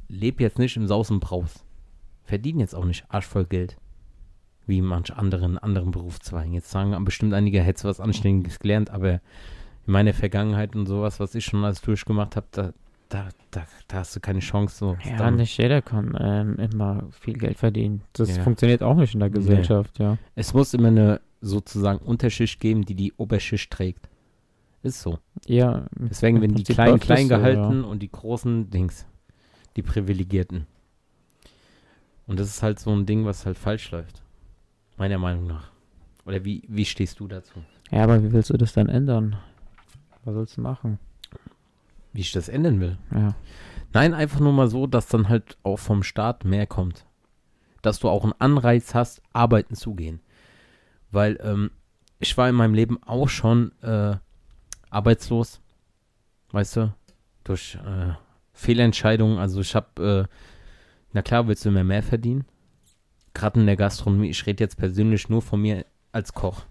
lebe 0.09 0.43
jetzt 0.43 0.59
nicht 0.59 0.77
im 0.77 0.87
Saus 0.87 1.11
und 1.11 1.21
Braus. 1.21 1.66
Verdiene 2.27 2.61
jetzt 2.61 2.75
auch 2.75 2.85
nicht 2.85 3.05
arschvoll 3.09 3.45
Geld. 3.47 3.77
Wie 4.67 4.83
manch 4.83 5.15
anderen 5.15 5.59
anderen 5.59 5.93
Berufszweigen. 5.93 6.53
Jetzt 6.53 6.71
sagen 6.71 6.93
bestimmt 7.05 7.33
einige, 7.35 7.63
hättest 7.63 7.85
was 7.85 8.01
Anständiges 8.01 8.59
gelernt, 8.59 8.91
aber 8.91 9.13
in 9.13 9.93
meiner 9.93 10.13
Vergangenheit 10.13 10.75
und 10.75 10.87
sowas, 10.87 11.21
was 11.21 11.35
ich 11.37 11.45
schon 11.45 11.65
alles 11.65 11.81
durchgemacht 11.83 12.35
habe, 12.35 12.47
da, 12.51 12.73
da, 13.09 13.29
da, 13.53 13.65
da 13.87 13.97
hast 13.99 14.17
du 14.17 14.21
keine 14.21 14.41
Chance. 14.41 14.77
So. 14.77 14.97
ja 15.09 15.17
Dann- 15.17 15.37
nicht 15.37 15.57
jeder 15.57 15.83
kann 15.83 16.17
ähm, 16.19 16.57
immer 16.59 17.05
viel 17.13 17.35
Geld 17.39 17.57
verdienen. 17.59 18.03
Das 18.13 18.37
Ja. 18.37 18.43
funktioniert 18.43 18.83
auch 18.83 18.97
nicht 18.97 19.15
in 19.15 19.21
der 19.21 19.29
Nee. 19.29 19.37
Gesellschaft, 19.37 20.01
ja. 20.01 20.19
Es 20.35 20.53
muss 20.53 20.75
immer 20.75 20.89
eine 20.89 21.21
sozusagen 21.41 22.01
Unterschicht 22.05 22.59
geben, 22.59 22.85
die 22.85 22.97
die 22.97 23.13
Oberschicht 23.17 23.71
trägt. 23.71 24.09
Ist 24.83 25.01
so. 25.01 25.19
Ja, 25.47 25.87
Deswegen 25.97 26.41
werden 26.41 26.57
die 26.57 26.65
Kleinen 26.65 26.99
klein 26.99 27.29
gehalten 27.29 27.85
und 27.85 28.03
die 28.03 28.11
Großen 28.11 28.69
Dings. 28.71 29.07
Die 29.77 29.83
Privilegierten. 29.83 30.67
Und 32.27 32.41
das 32.41 32.49
ist 32.49 32.63
halt 32.63 32.79
so 32.79 32.91
ein 32.91 33.07
Ding, 33.07 33.25
was 33.25 33.47
halt 33.47 33.59
falsch 33.59 33.91
läuft. 33.91 34.23
Meiner 34.97 35.19
Meinung 35.19 35.47
nach. 35.47 35.71
Oder 36.25 36.45
wie, 36.45 36.63
wie 36.69 36.85
stehst 36.85 37.21
du 37.21 37.29
dazu? 37.29 37.63
Ja. 37.91 38.03
aber 38.03 38.23
wie 38.23 38.33
willst 38.33 38.51
du 38.51 38.57
das 38.57 38.73
dann 38.73 38.89
ändern? 38.89 39.37
Was 40.25 40.35
sollst 40.35 40.57
du 40.57 40.61
machen? 40.61 40.99
Wie 42.13 42.21
ich 42.21 42.33
das 42.33 42.49
ändern 42.49 42.81
will? 42.81 42.99
Ja. 43.13 43.35
Nein, 43.93 44.13
einfach 44.13 44.41
nur 44.41 44.53
mal 44.53 44.69
so, 44.69 44.87
dass 44.87 45.07
dann 45.07 45.29
halt 45.29 45.57
auch 45.63 45.79
vom 45.79 46.03
Staat 46.03 46.45
mehr 46.45 46.67
kommt. 46.67 47.07
Dass 47.83 48.01
du 48.01 48.09
auch 48.09 48.25
einen 48.25 48.35
Anreiz 48.39 48.95
hast, 48.95 49.23
arbeiten 49.33 49.77
zu 49.77 49.95
gehen. 49.95 50.21
Weil 51.13 51.39
ähm, 51.43 51.71
ich 52.19 52.37
war 52.37 52.49
in 52.49 52.57
meinem 52.57 52.75
Leben 52.75 53.01
auch 53.05 53.29
schon 53.29 53.71
äh, 53.83 54.17
arbeitslos. 54.91 55.61
Weißt 56.51 56.77
du? 56.77 56.95
Durch 57.45 57.77
äh, 57.77 58.15
Fehlentscheidungen. 58.53 59.39
Also 59.39 59.61
ich 59.61 59.75
habe, 59.77 60.29
äh, 60.29 60.35
na 61.17 61.23
klar, 61.23 61.49
willst 61.49 61.65
du 61.65 61.71
mehr 61.71 61.83
mehr 61.83 62.03
verdienen? 62.03 62.45
Gerade 63.33 63.59
in 63.59 63.65
der 63.65 63.77
Gastronomie. 63.77 64.29
Ich 64.29 64.45
rede 64.45 64.63
jetzt 64.63 64.77
persönlich 64.77 65.31
nur 65.31 65.41
von 65.41 65.63
mir 65.63 65.87
als 66.13 66.35
Koch. 66.35 66.67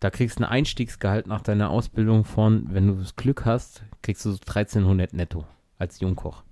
Da 0.00 0.08
kriegst 0.08 0.38
du 0.40 0.44
ein 0.44 0.50
Einstiegsgehalt 0.50 1.26
nach 1.26 1.42
deiner 1.42 1.68
Ausbildung 1.68 2.24
von, 2.24 2.72
wenn 2.72 2.86
du 2.86 2.94
das 2.94 3.14
Glück 3.14 3.44
hast, 3.44 3.82
kriegst 4.00 4.24
du 4.24 4.30
so 4.30 4.38
1300 4.38 5.12
netto 5.12 5.44
als 5.76 6.00
Jungkoch. 6.00 6.44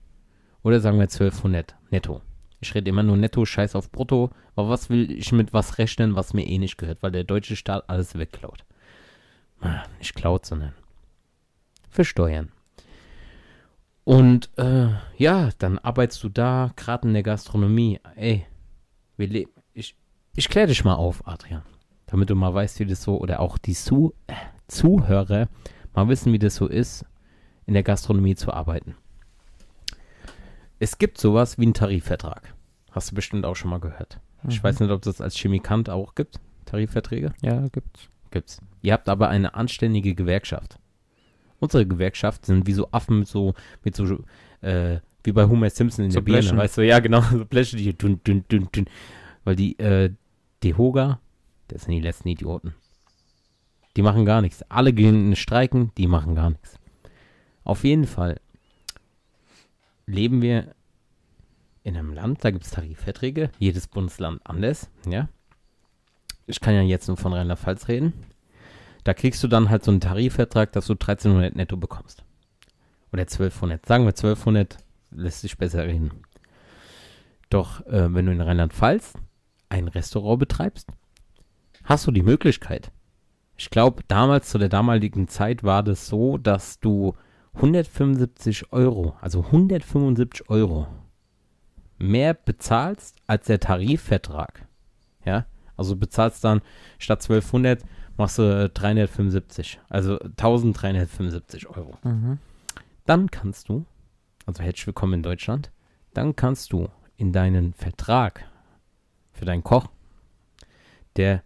Oder 0.62 0.80
sagen 0.80 0.98
wir 0.98 1.04
1200 1.04 1.74
netto. 1.90 2.20
Ich 2.60 2.74
rede 2.74 2.90
immer 2.90 3.02
nur 3.02 3.16
netto, 3.16 3.46
scheiß 3.46 3.76
auf 3.76 3.90
brutto. 3.90 4.28
Aber 4.54 4.68
was 4.68 4.90
will 4.90 5.10
ich 5.10 5.32
mit 5.32 5.54
was 5.54 5.78
rechnen, 5.78 6.16
was 6.16 6.34
mir 6.34 6.46
eh 6.46 6.58
nicht 6.58 6.76
gehört, 6.76 7.02
weil 7.02 7.12
der 7.12 7.24
deutsche 7.24 7.56
Staat 7.56 7.88
alles 7.88 8.18
wegklaut. 8.18 8.66
Ah, 9.62 9.84
Nicht 9.98 10.14
klaut, 10.14 10.44
sondern 10.44 10.74
versteuern. 11.88 12.52
Und 14.10 14.50
äh, 14.58 14.88
ja, 15.18 15.50
dann 15.58 15.78
arbeitest 15.78 16.24
du 16.24 16.28
da, 16.30 16.72
gerade 16.74 17.06
in 17.06 17.14
der 17.14 17.22
Gastronomie. 17.22 18.00
Ey, 18.16 18.44
wir 19.16 19.28
leben. 19.28 19.52
Ich, 19.72 19.94
ich 20.34 20.48
kläre 20.48 20.66
dich 20.66 20.82
mal 20.84 20.94
auf, 20.96 21.28
Adrian. 21.28 21.62
Damit 22.06 22.28
du 22.28 22.34
mal 22.34 22.52
weißt, 22.52 22.80
wie 22.80 22.86
das 22.86 23.04
so, 23.04 23.20
oder 23.20 23.38
auch 23.38 23.56
die 23.56 23.72
Zu 23.74 24.12
äh, 24.26 24.34
Zuhörer 24.66 25.46
mal 25.94 26.08
wissen, 26.08 26.32
wie 26.32 26.40
das 26.40 26.56
so 26.56 26.66
ist, 26.66 27.04
in 27.66 27.74
der 27.74 27.84
Gastronomie 27.84 28.34
zu 28.34 28.52
arbeiten. 28.52 28.96
Es 30.80 30.98
gibt 30.98 31.18
sowas 31.18 31.56
wie 31.56 31.62
einen 31.66 31.74
Tarifvertrag. 31.74 32.52
Hast 32.90 33.12
du 33.12 33.14
bestimmt 33.14 33.44
auch 33.46 33.54
schon 33.54 33.70
mal 33.70 33.78
gehört. 33.78 34.18
Ich 34.48 34.58
Mhm. 34.58 34.64
weiß 34.64 34.80
nicht, 34.80 34.90
ob 34.90 35.02
das 35.02 35.20
als 35.20 35.36
Chemikant 35.36 35.88
auch 35.88 36.16
gibt, 36.16 36.40
Tarifverträge. 36.64 37.32
Ja, 37.42 37.68
gibt's. 37.68 38.08
Gibt's. 38.32 38.60
Ihr 38.82 38.92
habt 38.92 39.08
aber 39.08 39.28
eine 39.28 39.54
anständige 39.54 40.16
Gewerkschaft. 40.16 40.79
Unsere 41.60 41.86
Gewerkschaft 41.86 42.46
sind 42.46 42.66
wie 42.66 42.72
so 42.72 42.88
Affen 42.90 43.20
mit 43.20 43.28
so, 43.28 43.54
mit 43.84 43.94
so, 43.94 44.24
äh, 44.62 44.98
wie 45.22 45.32
bei 45.32 45.46
Homer 45.46 45.70
Simpson 45.70 46.06
in 46.06 46.10
So 46.10 46.16
der 46.20 46.24
Birne, 46.24 46.40
Blechen. 46.40 46.58
weißt 46.58 46.78
du, 46.78 46.86
ja 46.86 46.98
genau, 46.98 47.20
so 47.30 47.44
Bleche, 47.44 47.76
die 47.76 47.96
dünn, 47.96 48.20
dünn, 48.24 48.44
dünn, 48.50 48.68
dünn. 48.72 48.86
Weil 49.44 49.56
die, 49.56 49.78
äh, 49.78 50.10
die 50.62 50.74
Hoga, 50.74 51.20
das 51.68 51.82
sind 51.84 51.92
die 51.92 52.00
letzten 52.00 52.28
Idioten. 52.28 52.74
Die 53.96 54.02
machen 54.02 54.24
gar 54.24 54.40
nichts. 54.40 54.62
Alle 54.68 54.92
gehen 54.92 55.36
streiken, 55.36 55.92
die 55.96 56.06
machen 56.06 56.34
gar 56.34 56.50
nichts. 56.50 56.78
Auf 57.64 57.84
jeden 57.84 58.06
Fall 58.06 58.40
leben 60.06 60.42
wir 60.42 60.74
in 61.82 61.96
einem 61.96 62.12
Land, 62.12 62.44
da 62.44 62.50
gibt 62.50 62.64
es 62.64 62.70
Tarifverträge, 62.70 63.50
jedes 63.58 63.86
Bundesland 63.86 64.40
anders, 64.44 64.90
ja. 65.08 65.28
Ich 66.46 66.60
kann 66.60 66.74
ja 66.74 66.82
jetzt 66.82 67.06
nur 67.06 67.16
von 67.16 67.32
Rheinland-Pfalz 67.32 67.86
reden. 67.88 68.12
Da 69.04 69.14
kriegst 69.14 69.42
du 69.42 69.48
dann 69.48 69.70
halt 69.70 69.84
so 69.84 69.90
einen 69.90 70.00
Tarifvertrag, 70.00 70.72
dass 70.72 70.86
du 70.86 70.94
1300 70.94 71.56
netto 71.56 71.76
bekommst. 71.76 72.24
Oder 73.12 73.22
1200. 73.22 73.86
Sagen 73.86 74.04
wir 74.04 74.10
1200, 74.10 74.76
lässt 75.10 75.40
sich 75.40 75.56
besser 75.56 75.86
reden. 75.86 76.10
Doch 77.48 77.84
äh, 77.86 78.12
wenn 78.14 78.26
du 78.26 78.32
in 78.32 78.40
Rheinland-Pfalz 78.40 79.14
ein 79.68 79.88
Restaurant 79.88 80.38
betreibst, 80.38 80.88
hast 81.84 82.06
du 82.06 82.12
die 82.12 82.22
Möglichkeit. 82.22 82.92
Ich 83.56 83.70
glaube, 83.70 84.02
damals 84.08 84.48
zu 84.48 84.58
der 84.58 84.68
damaligen 84.68 85.28
Zeit 85.28 85.64
war 85.64 85.82
das 85.82 86.06
so, 86.06 86.38
dass 86.38 86.80
du 86.80 87.14
175 87.54 88.72
Euro, 88.72 89.16
also 89.20 89.44
175 89.44 90.48
Euro 90.48 90.86
mehr 91.98 92.34
bezahlst 92.34 93.16
als 93.26 93.46
der 93.46 93.60
Tarifvertrag. 93.60 94.66
Ja, 95.24 95.46
also 95.76 95.96
bezahlst 95.96 96.44
dann 96.44 96.62
statt 96.98 97.22
1200 97.22 97.82
machst 98.20 98.38
du 98.38 98.42
äh, 98.42 98.68
375, 98.68 99.80
also 99.88 100.20
1375 100.20 101.66
Euro. 101.68 101.96
Mhm. 102.04 102.38
Dann 103.06 103.30
kannst 103.30 103.70
du, 103.70 103.86
also 104.46 104.62
herzlich 104.62 104.86
willkommen 104.86 105.14
in 105.14 105.22
Deutschland, 105.22 105.70
dann 106.12 106.36
kannst 106.36 106.70
du 106.72 106.88
in 107.16 107.32
deinen 107.32 107.72
Vertrag 107.72 108.44
für 109.32 109.46
deinen 109.46 109.64
Koch, 109.64 109.88
der 111.16 111.42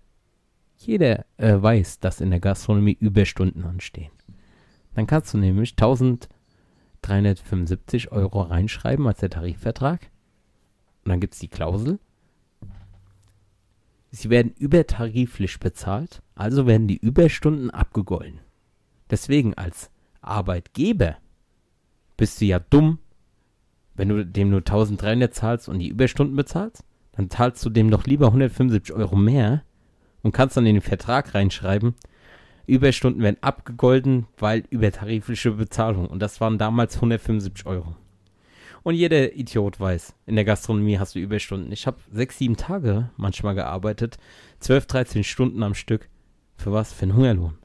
jeder 0.76 1.24
äh, 1.36 1.62
weiß, 1.62 2.00
dass 2.00 2.20
in 2.20 2.30
der 2.30 2.40
Gastronomie 2.40 2.96
Überstunden 2.98 3.64
anstehen. 3.64 4.10
Dann 4.94 5.06
kannst 5.06 5.32
du 5.32 5.38
nämlich 5.38 5.70
1375 5.72 8.10
Euro 8.10 8.42
reinschreiben 8.42 9.06
als 9.06 9.20
der 9.20 9.30
Tarifvertrag. 9.30 10.10
Und 11.04 11.10
dann 11.10 11.20
gibt 11.20 11.34
es 11.34 11.40
die 11.40 11.48
Klausel. 11.48 12.00
Sie 14.16 14.30
werden 14.30 14.54
übertariflich 14.56 15.59
bezahlt, 15.59 16.23
also 16.37 16.68
werden 16.68 16.87
die 16.87 16.99
Überstunden 16.99 17.71
abgegolten. 17.71 18.38
Deswegen 19.11 19.54
als 19.54 19.90
Arbeitgeber 20.21 21.16
bist 22.16 22.40
du 22.40 22.44
ja 22.44 22.61
dumm, 22.61 23.00
wenn 23.97 24.11
du 24.11 24.25
dem 24.25 24.50
nur 24.50 24.61
1300 24.61 25.35
zahlst 25.35 25.68
und 25.68 25.80
die 25.80 25.88
Überstunden 25.88 26.37
bezahlst. 26.37 26.85
Dann 27.11 27.28
zahlst 27.28 27.64
du 27.64 27.71
dem 27.71 27.90
doch 27.90 28.06
lieber 28.06 28.26
175 28.26 28.94
Euro 28.94 29.16
mehr 29.16 29.64
und 30.23 30.30
kannst 30.30 30.56
dann 30.56 30.66
in 30.66 30.76
den 30.76 30.80
Vertrag 30.80 31.35
reinschreiben, 31.35 31.97
Überstunden 32.66 33.21
werden 33.21 33.42
abgegolten, 33.42 34.26
weil 34.38 34.62
übertarifliche 34.71 35.50
Bezahlung. 35.50 36.06
Und 36.06 36.21
das 36.21 36.40
waren 36.40 36.56
damals 36.56 36.94
175 36.94 37.66
Euro. 37.66 37.97
Und 38.84 38.94
jeder 38.94 39.34
Idiot 39.34 39.80
weiß, 39.80 40.14
in 40.26 40.36
der 40.36 40.44
Gastronomie 40.44 40.98
hast 40.98 41.14
du 41.14 41.18
Überstunden. 41.18 41.72
Ich 41.72 41.86
habe 41.86 41.96
sechs, 42.12 42.36
sieben 42.36 42.58
Tage 42.58 43.10
manchmal 43.16 43.54
gearbeitet, 43.54 44.18
12, 44.60 44.86
13 44.86 45.24
Stunden 45.24 45.62
am 45.62 45.74
Stück. 45.74 46.10
Für 46.56 46.70
was? 46.70 46.92
Für 46.92 47.04
einen 47.04 47.16
Hungerlohn. 47.16 47.56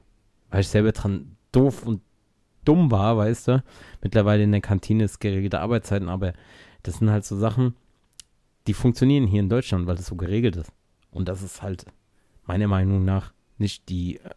Weil 0.50 0.62
ich 0.62 0.68
selber 0.68 0.92
dran 0.92 1.36
doof 1.52 1.86
und 1.86 2.00
dumm 2.64 2.90
war, 2.90 3.18
weißt 3.18 3.48
du. 3.48 3.62
Mittlerweile 4.02 4.44
in 4.44 4.52
der 4.52 4.62
Kantine 4.62 5.04
ist 5.04 5.20
geregelte 5.20 5.60
Arbeitszeiten, 5.60 6.08
aber 6.08 6.32
das 6.82 6.96
sind 6.96 7.10
halt 7.10 7.26
so 7.26 7.36
Sachen, 7.36 7.74
die 8.66 8.74
funktionieren 8.74 9.26
hier 9.26 9.40
in 9.40 9.50
Deutschland, 9.50 9.86
weil 9.86 9.96
das 9.96 10.06
so 10.06 10.16
geregelt 10.16 10.56
ist. 10.56 10.72
Und 11.10 11.28
das 11.28 11.42
ist 11.42 11.60
halt 11.60 11.84
meiner 12.46 12.66
Meinung 12.66 13.04
nach 13.04 13.34
nicht 13.58 13.90
die 13.90 14.16
äh, 14.16 14.30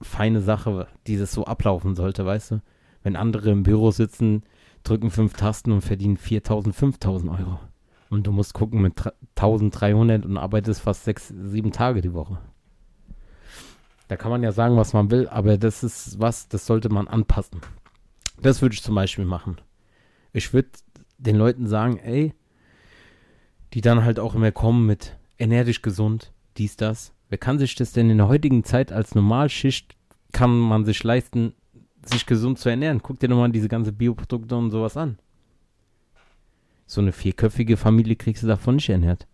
feine 0.00 0.40
Sache, 0.40 0.86
die 1.08 1.18
das 1.18 1.32
so 1.32 1.46
ablaufen 1.46 1.96
sollte, 1.96 2.24
weißt 2.24 2.52
du? 2.52 2.62
Wenn 3.02 3.16
andere 3.16 3.50
im 3.50 3.64
Büro 3.64 3.90
sitzen, 3.90 4.44
drücken 4.82 5.10
fünf 5.10 5.34
Tasten 5.34 5.72
und 5.72 5.82
verdienen 5.82 6.16
4000, 6.16 6.74
5000 6.74 7.30
Euro. 7.32 7.60
Und 8.10 8.26
du 8.26 8.32
musst 8.32 8.52
gucken 8.54 8.82
mit 8.82 8.94
1300 9.36 10.26
und 10.26 10.36
arbeitest 10.36 10.82
fast 10.82 11.04
sechs, 11.04 11.28
sieben 11.28 11.72
Tage 11.72 12.02
die 12.02 12.12
Woche. 12.12 12.38
Da 14.08 14.16
kann 14.16 14.30
man 14.30 14.42
ja 14.42 14.52
sagen, 14.52 14.76
was 14.76 14.92
man 14.92 15.10
will, 15.10 15.28
aber 15.28 15.56
das 15.56 15.82
ist 15.82 16.20
was, 16.20 16.48
das 16.48 16.66
sollte 16.66 16.90
man 16.90 17.08
anpassen. 17.08 17.60
Das 18.42 18.60
würde 18.60 18.74
ich 18.74 18.82
zum 18.82 18.94
Beispiel 18.94 19.24
machen. 19.24 19.56
Ich 20.32 20.52
würde 20.52 20.68
den 21.16 21.36
Leuten 21.36 21.66
sagen, 21.66 21.98
ey, 21.98 22.34
die 23.72 23.80
dann 23.80 24.04
halt 24.04 24.18
auch 24.18 24.34
immer 24.34 24.52
kommen 24.52 24.86
mit 24.86 25.16
ernähr 25.38 25.64
dich 25.64 25.80
gesund, 25.80 26.32
dies, 26.58 26.76
das. 26.76 27.14
Wer 27.28 27.38
kann 27.38 27.58
sich 27.58 27.74
das 27.74 27.92
denn 27.92 28.10
in 28.10 28.18
der 28.18 28.28
heutigen 28.28 28.64
Zeit 28.64 28.92
als 28.92 29.14
Normalschicht, 29.14 29.96
kann 30.32 30.58
man 30.58 30.84
sich 30.84 31.02
leisten, 31.02 31.54
sich 32.04 32.26
gesund 32.26 32.58
zu 32.58 32.68
ernähren? 32.68 33.02
Guck 33.02 33.18
dir 33.20 33.28
doch 33.28 33.36
mal 33.36 33.50
diese 33.50 33.68
ganze 33.68 33.92
Bioprodukte 33.92 34.56
und 34.56 34.70
sowas 34.70 34.96
an. 34.96 35.18
So 36.86 37.00
eine 37.00 37.12
vierköpfige 37.12 37.76
Familie 37.76 38.16
kriegst 38.16 38.42
du 38.42 38.46
davon 38.46 38.76
nicht 38.76 38.88
ernährt. 38.88 39.26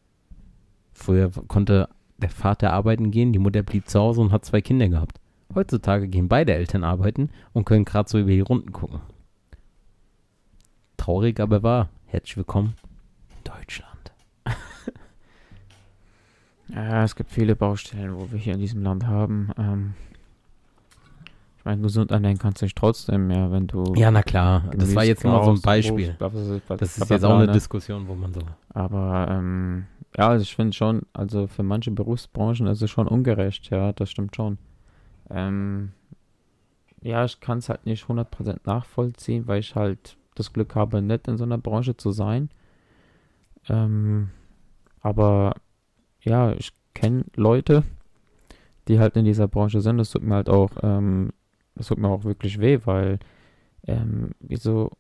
Früher 0.93 1.31
konnte 1.49 1.89
der 2.19 2.31
Vater 2.31 2.73
arbeiten 2.73 3.11
gehen, 3.11 3.33
die 3.33 3.39
Mutter 3.39 3.63
blieb 3.63 3.89
zu 3.89 4.01
Hause 4.01 4.21
und 4.21 4.33
hat 4.33 4.45
zwei 4.45 4.61
Kinder 4.61 4.89
gehabt. 4.89 5.21
Heutzutage 5.55 6.09
gehen 6.09 6.29
beide 6.29 6.53
Eltern 6.55 6.85
arbeiten 6.85 7.31
und 7.53 7.65
können 7.65 7.85
gerade 7.85 8.09
so 8.09 8.19
über 8.19 8.31
die 8.31 8.41
Runden 8.41 8.73
gucken. 8.73 9.01
Traurig 10.97 11.41
aber 11.41 11.63
wahr. 11.63 11.89
Herzlich 12.07 12.37
willkommen 12.37 12.75
in 13.31 13.45
Deutschland. 13.45 14.13
Ja, 16.71 17.03
es 17.03 17.17
gibt 17.17 17.31
viele 17.31 17.57
Baustellen, 17.57 18.15
wo 18.15 18.31
wir 18.31 18.39
hier 18.39 18.53
in 18.53 18.61
diesem 18.61 18.83
Land 18.83 19.07
haben. 19.07 19.51
Ähm, 19.57 19.95
meine, 21.69 21.83
gesund 21.83 22.11
ernähren 22.11 22.39
kannst 22.39 22.63
du 22.63 22.67
dich 22.67 22.75
trotzdem, 22.75 23.31
ja, 23.31 23.51
wenn 23.51 23.67
du. 23.67 23.93
Ja, 23.95 24.11
na 24.11 24.23
klar. 24.23 24.65
Das 24.75 24.95
war 24.95 25.05
jetzt 25.05 25.23
nur 25.23 25.45
so 25.45 25.51
ein 25.51 25.61
Beispiel. 25.61 26.15
Bla, 26.15 26.31
Das 26.31 26.63
bla, 26.63 26.77
ist 26.77 27.11
jetzt 27.11 27.25
auch 27.25 27.35
eine 27.37 27.47
ne? 27.47 27.53
Diskussion, 27.53 28.09
wo 28.09 28.15
man 28.15 28.33
so. 28.33 28.41
Aber 28.71 29.29
ähm, 29.31 29.85
ja, 30.17 30.29
also 30.29 30.43
ich 30.43 30.57
finde 30.57 30.73
schon, 30.73 31.03
also 31.13 31.47
für 31.47 31.63
manche 31.63 31.91
Berufsbranchen 31.91 32.67
ist 32.69 32.81
es 32.81 32.91
schon 32.91 33.07
ungerecht, 33.07 33.69
ja, 33.69 33.93
das 33.93 34.11
stimmt 34.11 34.35
schon. 34.35 34.57
Ähm, 35.29 35.93
ja, 37.03 37.27
ich 37.27 37.39
kann 37.41 37.59
es 37.59 37.69
halt 37.69 37.85
nicht 37.85 38.07
100% 38.07 38.61
nachvollziehen, 38.65 39.47
weil 39.47 39.61
ich 39.61 39.75
halt 39.75 40.17
das 40.37 40.55
Glück 40.55 40.75
habe, 40.75 41.03
nicht 41.03 41.29
in 41.29 41.37
so 41.37 41.45
einer 41.45 41.59
Branche 41.59 41.99
zu 41.99 42.13
sein. 42.13 42.49
Ähm, 43.69 44.31
aber 45.01 45.55
ja, 46.23 46.53
ich 46.53 46.73
kenne 46.95 47.27
Leute, 47.37 47.83
die 48.89 48.99
halt 48.99 49.19
in 49.19 49.27
dieser 49.27 49.49
Branche 49.49 49.83
sind. 49.83 49.99
Das 49.99 50.11
tut 50.11 50.23
mir 50.23 50.37
halt 50.37 50.49
auch, 50.49 50.71
ähm, 50.83 51.31
das 51.79 51.87
tut 51.87 51.99
mir 51.99 52.09
auch 52.09 52.25
wirklich 52.25 52.61
weh, 52.61 52.81
weil 52.85 53.19
ähm, 53.87 54.33
wieso 54.41 54.93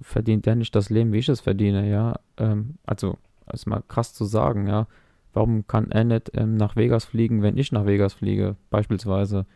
verdient 0.00 0.46
der 0.46 0.56
nicht 0.56 0.74
das 0.74 0.90
Leben, 0.90 1.12
wie 1.12 1.18
ich 1.18 1.28
es 1.28 1.40
verdiene, 1.40 1.88
ja? 1.88 2.18
Ähm, 2.36 2.76
also, 2.84 3.18
ist 3.52 3.66
mal 3.66 3.82
krass 3.86 4.12
zu 4.12 4.24
sagen, 4.24 4.66
ja. 4.66 4.86
Warum 5.32 5.66
kann 5.66 5.90
er 5.90 6.04
nicht 6.04 6.30
ähm, 6.34 6.56
nach 6.56 6.76
Vegas 6.76 7.04
fliegen, 7.04 7.42
wenn 7.42 7.58
ich 7.58 7.70
nach 7.70 7.84
Vegas 7.84 8.14
fliege, 8.14 8.56
beispielsweise? 8.70 9.46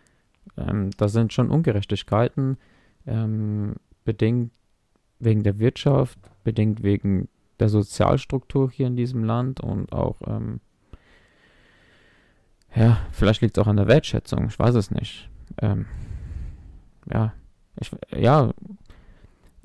Ähm, 0.56 0.90
das 0.98 1.12
sind 1.12 1.32
schon 1.32 1.50
Ungerechtigkeiten, 1.50 2.58
ähm, 3.06 3.76
bedingt 4.04 4.52
wegen 5.18 5.42
der 5.42 5.58
Wirtschaft, 5.58 6.18
bedingt 6.44 6.82
wegen 6.82 7.28
der 7.58 7.68
Sozialstruktur 7.68 8.70
hier 8.70 8.86
in 8.86 8.96
diesem 8.96 9.24
Land 9.24 9.60
und 9.60 9.92
auch, 9.92 10.16
ähm, 10.26 10.60
ja, 12.74 12.98
vielleicht 13.12 13.42
liegt 13.42 13.56
es 13.56 13.62
auch 13.62 13.68
an 13.68 13.76
der 13.76 13.88
Wertschätzung, 13.88 14.46
ich 14.48 14.58
weiß 14.58 14.74
es 14.74 14.90
nicht. 14.90 15.28
Ähm, 15.60 15.86
ja, 17.12 17.32
ich, 17.80 17.90
ja, 18.16 18.52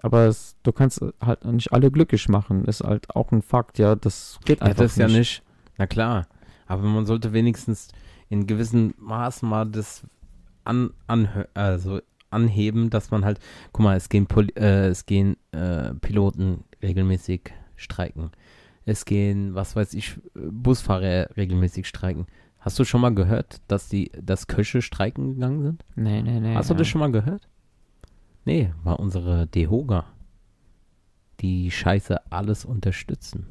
aber 0.01 0.25
es, 0.27 0.55
du 0.63 0.71
kannst 0.71 1.03
halt 1.19 1.45
nicht 1.45 1.71
alle 1.73 1.89
glücklich 1.91 2.29
machen, 2.29 2.65
ist 2.65 2.81
halt 2.83 3.15
auch 3.15 3.31
ein 3.31 3.41
Fakt, 3.41 3.79
ja, 3.79 3.95
das 3.95 4.39
geht 4.45 4.59
Ja, 4.59 4.67
einfach 4.67 4.83
das 4.83 4.91
ist 4.93 4.97
ja 4.97 5.07
nicht. 5.07 5.43
Na 5.77 5.87
klar. 5.87 6.27
Aber 6.67 6.83
man 6.83 7.05
sollte 7.05 7.33
wenigstens 7.33 7.89
in 8.29 8.47
gewissem 8.47 8.93
Maß 8.97 9.41
mal 9.43 9.65
das 9.65 10.03
an, 10.63 10.91
anhö- 11.07 11.47
also 11.53 12.01
anheben, 12.31 12.89
dass 12.89 13.11
man 13.11 13.23
halt, 13.23 13.39
guck 13.71 13.83
mal, 13.83 13.95
es 13.97 14.09
gehen, 14.09 14.25
Poli 14.27 14.51
äh, 14.55 14.87
es 14.87 15.05
gehen 15.05 15.37
äh, 15.51 15.93
Piloten 15.95 16.63
regelmäßig 16.81 17.53
streiken. 17.75 18.31
Es 18.85 19.05
gehen, 19.05 19.55
was 19.55 19.75
weiß 19.75 19.93
ich, 19.93 20.19
Busfahrer 20.33 21.29
regelmäßig 21.37 21.87
streiken. 21.87 22.27
Hast 22.65 22.79
du 22.79 22.83
schon 22.83 23.01
mal 23.01 23.13
gehört, 23.13 23.61
dass 23.67 23.89
die, 23.89 24.11
dass 24.19 24.47
Köche 24.47 24.81
streiken 24.81 25.35
gegangen 25.35 25.61
sind? 25.61 25.85
Nee, 25.95 26.23
nee, 26.23 26.39
nee. 26.39 26.55
Hast 26.55 26.71
du 26.71 26.73
ja. 26.73 26.79
das 26.79 26.87
schon 26.87 26.99
mal 26.99 27.11
gehört? 27.11 27.47
Nee, 28.43 28.73
war 28.83 28.99
unsere 28.99 29.45
Dehoga. 29.45 30.05
Die 31.41 31.69
Scheiße 31.69 32.31
alles 32.31 32.65
unterstützen. 32.65 33.45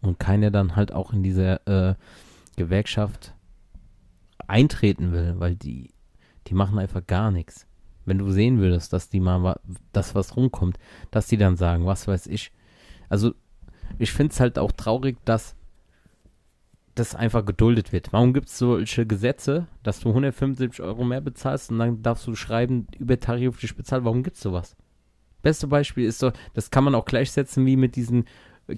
Und 0.00 0.18
keiner 0.18 0.50
dann 0.50 0.74
halt 0.74 0.94
auch 0.94 1.12
in 1.12 1.22
diese 1.22 1.66
äh, 1.66 1.94
Gewerkschaft 2.56 3.34
eintreten 4.46 5.12
will, 5.12 5.34
weil 5.36 5.54
die, 5.54 5.90
die 6.46 6.54
machen 6.54 6.78
einfach 6.78 7.06
gar 7.06 7.30
nichts. 7.30 7.66
Wenn 8.06 8.16
du 8.16 8.30
sehen 8.30 8.58
würdest, 8.58 8.94
dass 8.94 9.10
die 9.10 9.20
mal 9.20 9.60
das, 9.92 10.14
was 10.14 10.34
rumkommt, 10.34 10.78
dass 11.10 11.26
die 11.26 11.36
dann 11.36 11.58
sagen, 11.58 11.84
was 11.84 12.08
weiß 12.08 12.26
ich. 12.28 12.52
Also, 13.10 13.34
ich 13.98 14.12
finde 14.12 14.32
es 14.32 14.40
halt 14.40 14.58
auch 14.58 14.72
traurig, 14.72 15.18
dass 15.26 15.56
das 16.94 17.14
einfach 17.14 17.44
geduldet 17.44 17.92
wird. 17.92 18.12
Warum 18.12 18.34
gibt 18.34 18.48
es 18.48 18.58
solche 18.58 19.06
Gesetze, 19.06 19.66
dass 19.82 20.00
du 20.00 20.10
175 20.10 20.82
Euro 20.82 21.04
mehr 21.04 21.20
bezahlst 21.20 21.70
und 21.70 21.78
dann 21.78 22.02
darfst 22.02 22.26
du 22.26 22.34
schreiben, 22.34 22.86
übertariflich 22.98 23.76
bezahlt? 23.76 24.04
Warum 24.04 24.22
gibt 24.22 24.36
es 24.36 24.42
sowas? 24.42 24.76
Beste 25.42 25.66
Beispiel 25.66 26.06
ist 26.06 26.18
so, 26.18 26.32
das 26.54 26.70
kann 26.70 26.84
man 26.84 26.94
auch 26.94 27.04
gleichsetzen 27.04 27.66
wie 27.66 27.76
mit 27.76 27.96
diesen 27.96 28.26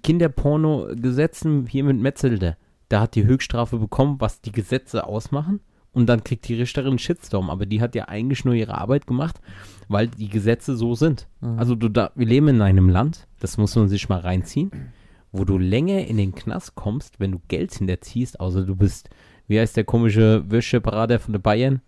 Kinderporno-Gesetzen 0.02 1.66
hier 1.66 1.84
mit 1.84 1.98
Metzelder. 1.98 2.56
Da 2.88 3.00
hat 3.02 3.14
die 3.14 3.26
Höchststrafe 3.26 3.78
bekommen, 3.78 4.16
was 4.20 4.40
die 4.40 4.52
Gesetze 4.52 5.06
ausmachen. 5.06 5.60
Und 5.92 6.06
dann 6.06 6.24
kriegt 6.24 6.48
die 6.48 6.54
Richterin 6.54 6.90
einen 6.90 6.98
Shitstorm. 6.98 7.50
Aber 7.50 7.66
die 7.66 7.80
hat 7.80 7.94
ja 7.94 8.08
eigentlich 8.08 8.44
nur 8.44 8.54
ihre 8.54 8.76
Arbeit 8.76 9.06
gemacht, 9.06 9.40
weil 9.88 10.08
die 10.08 10.28
Gesetze 10.28 10.76
so 10.76 10.94
sind. 10.94 11.28
Mhm. 11.40 11.58
Also 11.58 11.74
du 11.76 11.88
da, 11.88 12.10
wir 12.14 12.26
leben 12.26 12.48
in 12.48 12.62
einem 12.62 12.88
Land, 12.88 13.28
das 13.38 13.58
muss 13.58 13.76
man 13.76 13.88
sich 13.88 14.08
mal 14.08 14.18
reinziehen, 14.18 14.70
wo 15.34 15.44
du 15.44 15.58
länger 15.58 16.06
in 16.06 16.16
den 16.16 16.32
Knast 16.32 16.76
kommst, 16.76 17.18
wenn 17.18 17.32
du 17.32 17.40
Geld 17.48 17.74
hinterziehst, 17.74 18.38
außer 18.38 18.62
du 18.62 18.76
bist, 18.76 19.10
wie 19.48 19.58
heißt 19.58 19.76
der 19.76 19.82
komische 19.82 20.48
Würstcheberater 20.48 21.18
von 21.18 21.32
der 21.32 21.40
Bayern? 21.40 21.80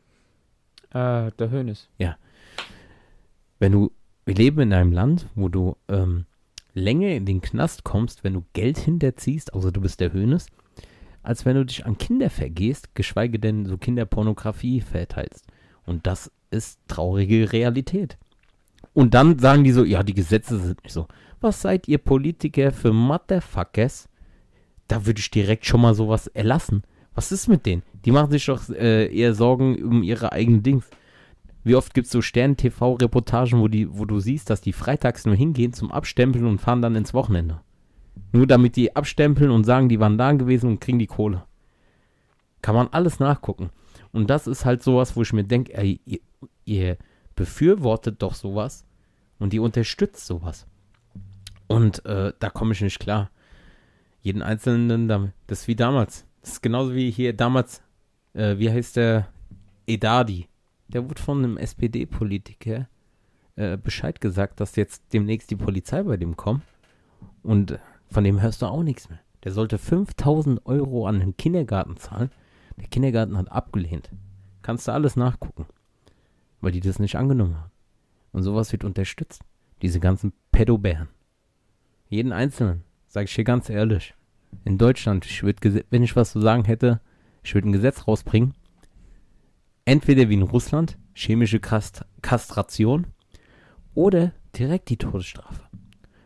Äh, 0.91 1.31
der 1.39 1.51
Hönes. 1.53 1.89
Wenn 3.61 3.71
du, 3.71 3.93
wir 4.25 4.35
leben 4.35 4.63
in 4.63 4.73
einem 4.73 4.91
Land, 4.91 5.29
wo 5.37 5.49
du 5.49 5.77
ähm, 5.87 6.27
länger 6.75 7.11
in 7.11 7.25
den 7.25 7.41
Knast 7.41 7.85
kommst, 7.85 8.25
wenn 8.25 8.35
du 8.35 8.43
Geld 8.53 8.79
hinterziehst, 8.79 9.55
außer 9.55 9.71
du 9.71 9.81
bist 9.81 10.01
der 10.01 10.13
Hönes, 10.13 10.49
als 11.23 11.47
wenn 11.47 11.55
du 11.55 11.65
dich 11.65 11.87
an 11.87 11.99
Kinder 11.99 12.31
vergehst, 12.31 12.97
geschweige 12.97 13.39
denn 13.39 13.65
so 13.65 13.79
Kinderpornografie 13.79 14.81
verteilst. 14.81 15.47
Und 15.85 16.09
das 16.09 16.33
ist 16.51 16.81
traurige 16.89 17.53
Realität. 17.53 18.19
Und 18.93 19.15
dann 19.15 19.39
sagen 19.39 19.63
die 19.63 19.71
so, 19.71 19.85
ja, 19.85 20.03
die 20.03 20.15
Gesetze 20.15 20.59
sind 20.59 20.83
nicht 20.83 20.93
so. 20.93 21.07
Was 21.41 21.61
seid 21.61 21.87
ihr 21.89 21.99
Politiker 21.99 22.73
für 22.73 22.93
Motherfuckers? 22.93 24.09
Da 24.89 25.05
würde 25.05 25.21
ich 25.21 25.31
direkt 25.31 25.67
schon 25.67 25.83
mal 25.83 25.95
sowas 25.95 26.29
erlassen. 26.29 26.83
Was 27.15 27.33
ist 27.33 27.49
mit 27.49 27.67
denen? 27.67 27.83
Die 28.05 28.11
machen 28.11 28.31
sich 28.31 28.47
doch 28.47 28.69
äh, 28.71 29.15
eher 29.15 29.35
Sorgen 29.35 29.83
um 29.83 30.03
ihre 30.03 30.33
eigenen 30.33 30.63
Dings. 30.63 30.89
Wie 31.65 31.75
oft 31.75 31.95
gibt 31.95 32.07
es 32.07 32.13
so 32.13 32.23
Stern-TV-Reportagen, 32.23 33.59
wo, 33.59 33.69
wo 33.99 34.05
du 34.05 34.21
siehst, 34.21 34.51
dass 34.51 34.61
die 34.61 34.73
freitags 34.73 35.27
nur 35.27 35.35
hingehen 35.35 35.73
zum 35.73 35.91
Abstempeln 35.91 36.47
und 36.47 36.61
fahren 36.61 36.83
dann 36.83 36.95
ins 36.95 37.13
Wochenende. 37.13 37.61
Nur 38.33 38.47
damit 38.47 38.77
die 38.77 38.95
abstempeln 38.95 39.51
und 39.51 39.65
sagen, 39.65 39.89
die 39.89 40.01
waren 40.01 40.19
da 40.19 40.33
gewesen 40.33 40.71
und 40.71 40.81
kriegen 40.81 40.99
die 40.99 41.07
Kohle. 41.07 41.45
Kann 42.63 42.75
man 42.75 42.89
alles 42.89 43.19
nachgucken. 43.19 43.71
Und 44.13 44.31
das 44.31 44.47
ist 44.47 44.65
halt 44.65 44.83
sowas, 44.83 45.17
wo 45.17 45.23
ich 45.23 45.33
mir 45.33 45.45
denke, 45.45 45.99
ihr, 46.05 46.21
ihr 46.65 46.97
befürwortet 47.35 48.23
doch 48.23 48.35
sowas 48.35 48.87
und 49.39 49.53
ihr 49.53 49.63
unterstützt 49.63 50.27
sowas. 50.27 50.67
Und 51.69 52.05
äh, 52.05 52.33
da 52.39 52.51
komme 52.51 52.73
ich 52.73 52.81
nicht 52.81 52.99
klar. 52.99 53.31
Jeden 54.21 54.43
Einzelnen, 54.43 55.09
das 55.47 55.61
ist 55.61 55.69
wie 55.69 55.77
damals. 55.77 56.27
Das 56.41 56.53
ist 56.53 56.63
genauso 56.63 56.95
wie 56.95 57.11
hier 57.11 57.33
damals, 57.33 57.83
äh, 58.35 58.59
wie 58.59 58.71
heißt 58.71 58.97
der 58.97 59.29
Edadi? 59.87 60.49
Der 60.89 61.09
wurde 61.09 61.21
von 61.21 61.39
einem 61.39 61.57
SPD-Politiker 61.57 62.89
äh, 63.57 63.77
Bescheid 63.77 64.21
gesagt, 64.21 64.61
dass 64.61 64.77
jetzt 64.77 65.03
demnächst 65.13 65.51
die 65.51 65.57
Polizei 65.57 66.03
bei 66.03 66.17
dem 66.17 66.37
kommt. 66.37 66.63
Und 67.43 67.79
von 68.11 68.25
dem 68.25 68.41
hörst 68.41 68.63
du 68.63 68.67
auch 68.67 68.83
nichts 68.83 69.09
mehr. 69.09 69.21
Der 69.45 69.53
sollte 69.53 69.79
5000 69.79 70.65
Euro 70.67 71.07
an 71.07 71.21
den 71.21 71.37
Kindergarten 71.37 71.97
zahlen. 71.97 72.31
Der 72.77 72.89
Kindergarten 72.89 73.37
hat 73.39 73.51
abgelehnt. 73.51 74.11
Kannst 74.63 74.89
du 74.89 74.93
alles 74.93 75.17
nachgucken. 75.17 75.67
Weil 76.61 76.73
die 76.73 76.81
das 76.81 76.99
nicht 76.99 77.17
angenommen 77.17 77.57
haben. 77.57 77.71
Und 78.33 78.43
sowas 78.43 78.73
wird 78.73 78.85
unterstützt. 78.85 79.43
Diese 79.83 80.01
ganzen 80.01 80.33
Pädobären. 80.53 81.09
Jeden 82.09 82.33
Einzelnen. 82.33 82.85
Sag 83.09 83.25
ich 83.25 83.35
dir 83.35 83.45
ganz 83.45 83.69
ehrlich. 83.69 84.15
In 84.65 84.79
Deutschland, 84.79 85.27
ich 85.27 85.43
würd, 85.43 85.59
wenn 85.91 86.03
ich 86.03 86.15
was 86.15 86.33
zu 86.33 86.41
sagen 86.41 86.65
hätte, 86.65 87.01
ich 87.43 87.55
würde 87.55 87.69
ein 87.69 87.73
Gesetz 87.73 88.07
rausbringen. 88.07 88.55
Entweder 89.85 90.29
wie 90.29 90.35
in 90.35 90.43
Russland, 90.43 90.99
chemische 91.15 91.61
Kast 91.61 92.05
Kastration, 92.23 93.09
oder 93.95 94.33
direkt 94.57 94.89
die 94.89 94.97
Todesstrafe. 94.97 95.63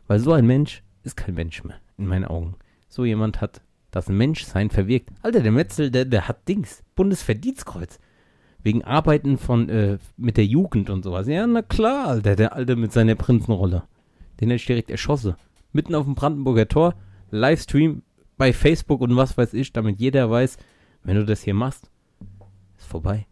Weil 0.07 0.19
so 0.19 0.33
ein 0.33 0.47
Mensch 0.47 0.83
ist 1.03 1.17
kein 1.17 1.35
Mensch 1.35 1.65
mehr, 1.65 1.81
in 1.97 2.07
meinen 2.07 2.25
Augen. 2.25 2.57
So 2.89 3.05
jemand 3.05 3.41
hat 3.41 3.63
das 3.91 4.09
Menschsein 4.09 4.71
verwirkt. 4.71 5.11
Alter, 5.23 5.41
der 5.41 5.53
Metzel, 5.53 5.91
der, 5.91 6.05
der 6.05 6.29
hat 6.29 6.47
Dings, 6.49 6.83
Bundesverdienstkreuz. 6.95 7.99
Wegen 8.63 8.85
Arbeiten 8.85 9.39
von, 9.39 9.69
äh, 9.71 9.99
mit 10.17 10.37
der 10.37 10.45
Jugend 10.45 10.91
und 10.91 11.03
sowas. 11.03 11.27
Ja, 11.27 11.47
na 11.47 11.63
klar, 11.63 12.09
Alter, 12.09 12.37
der 12.37 12.55
Alte 12.55 12.77
mit 12.77 12.93
seiner 12.93 13.15
Prinzenrolle. 13.15 13.85
Den 14.41 14.51
hätte 14.51 14.57
ich 14.57 14.67
direkt 14.67 14.91
erschossen. 14.91 15.35
Mitten 15.73 15.95
auf 15.95 16.05
dem 16.05 16.15
Brandenburger 16.15 16.69
Tor, 16.69 16.95
Livestream 17.31 18.03
bei 18.37 18.53
Facebook 18.53 19.01
und 19.01 19.17
was 19.17 19.37
weiß 19.37 19.55
ich, 19.55 19.73
damit 19.73 20.01
jeder 20.01 20.31
weiß, 20.31 20.57
wenn 21.05 21.17
du 21.17 21.25
das 21.25 21.43
hier 21.43 21.55
machst, 21.55 21.91
ist 22.79 22.87
vorbei. 22.87 23.27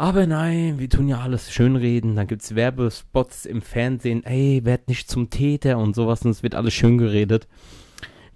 Aber 0.00 0.28
nein, 0.28 0.78
wir 0.78 0.88
tun 0.88 1.08
ja 1.08 1.18
alles 1.20 1.52
schönreden. 1.52 2.14
Dann 2.14 2.28
gibt 2.28 2.42
es 2.42 2.54
Werbespots 2.54 3.46
im 3.46 3.60
Fernsehen. 3.60 4.24
Ey, 4.24 4.64
werd 4.64 4.86
nicht 4.86 5.10
zum 5.10 5.28
Täter 5.28 5.76
und 5.78 5.96
sowas. 5.96 6.24
Und 6.24 6.30
es 6.30 6.44
wird 6.44 6.54
alles 6.54 6.72
schön 6.72 6.98
geredet. 6.98 7.48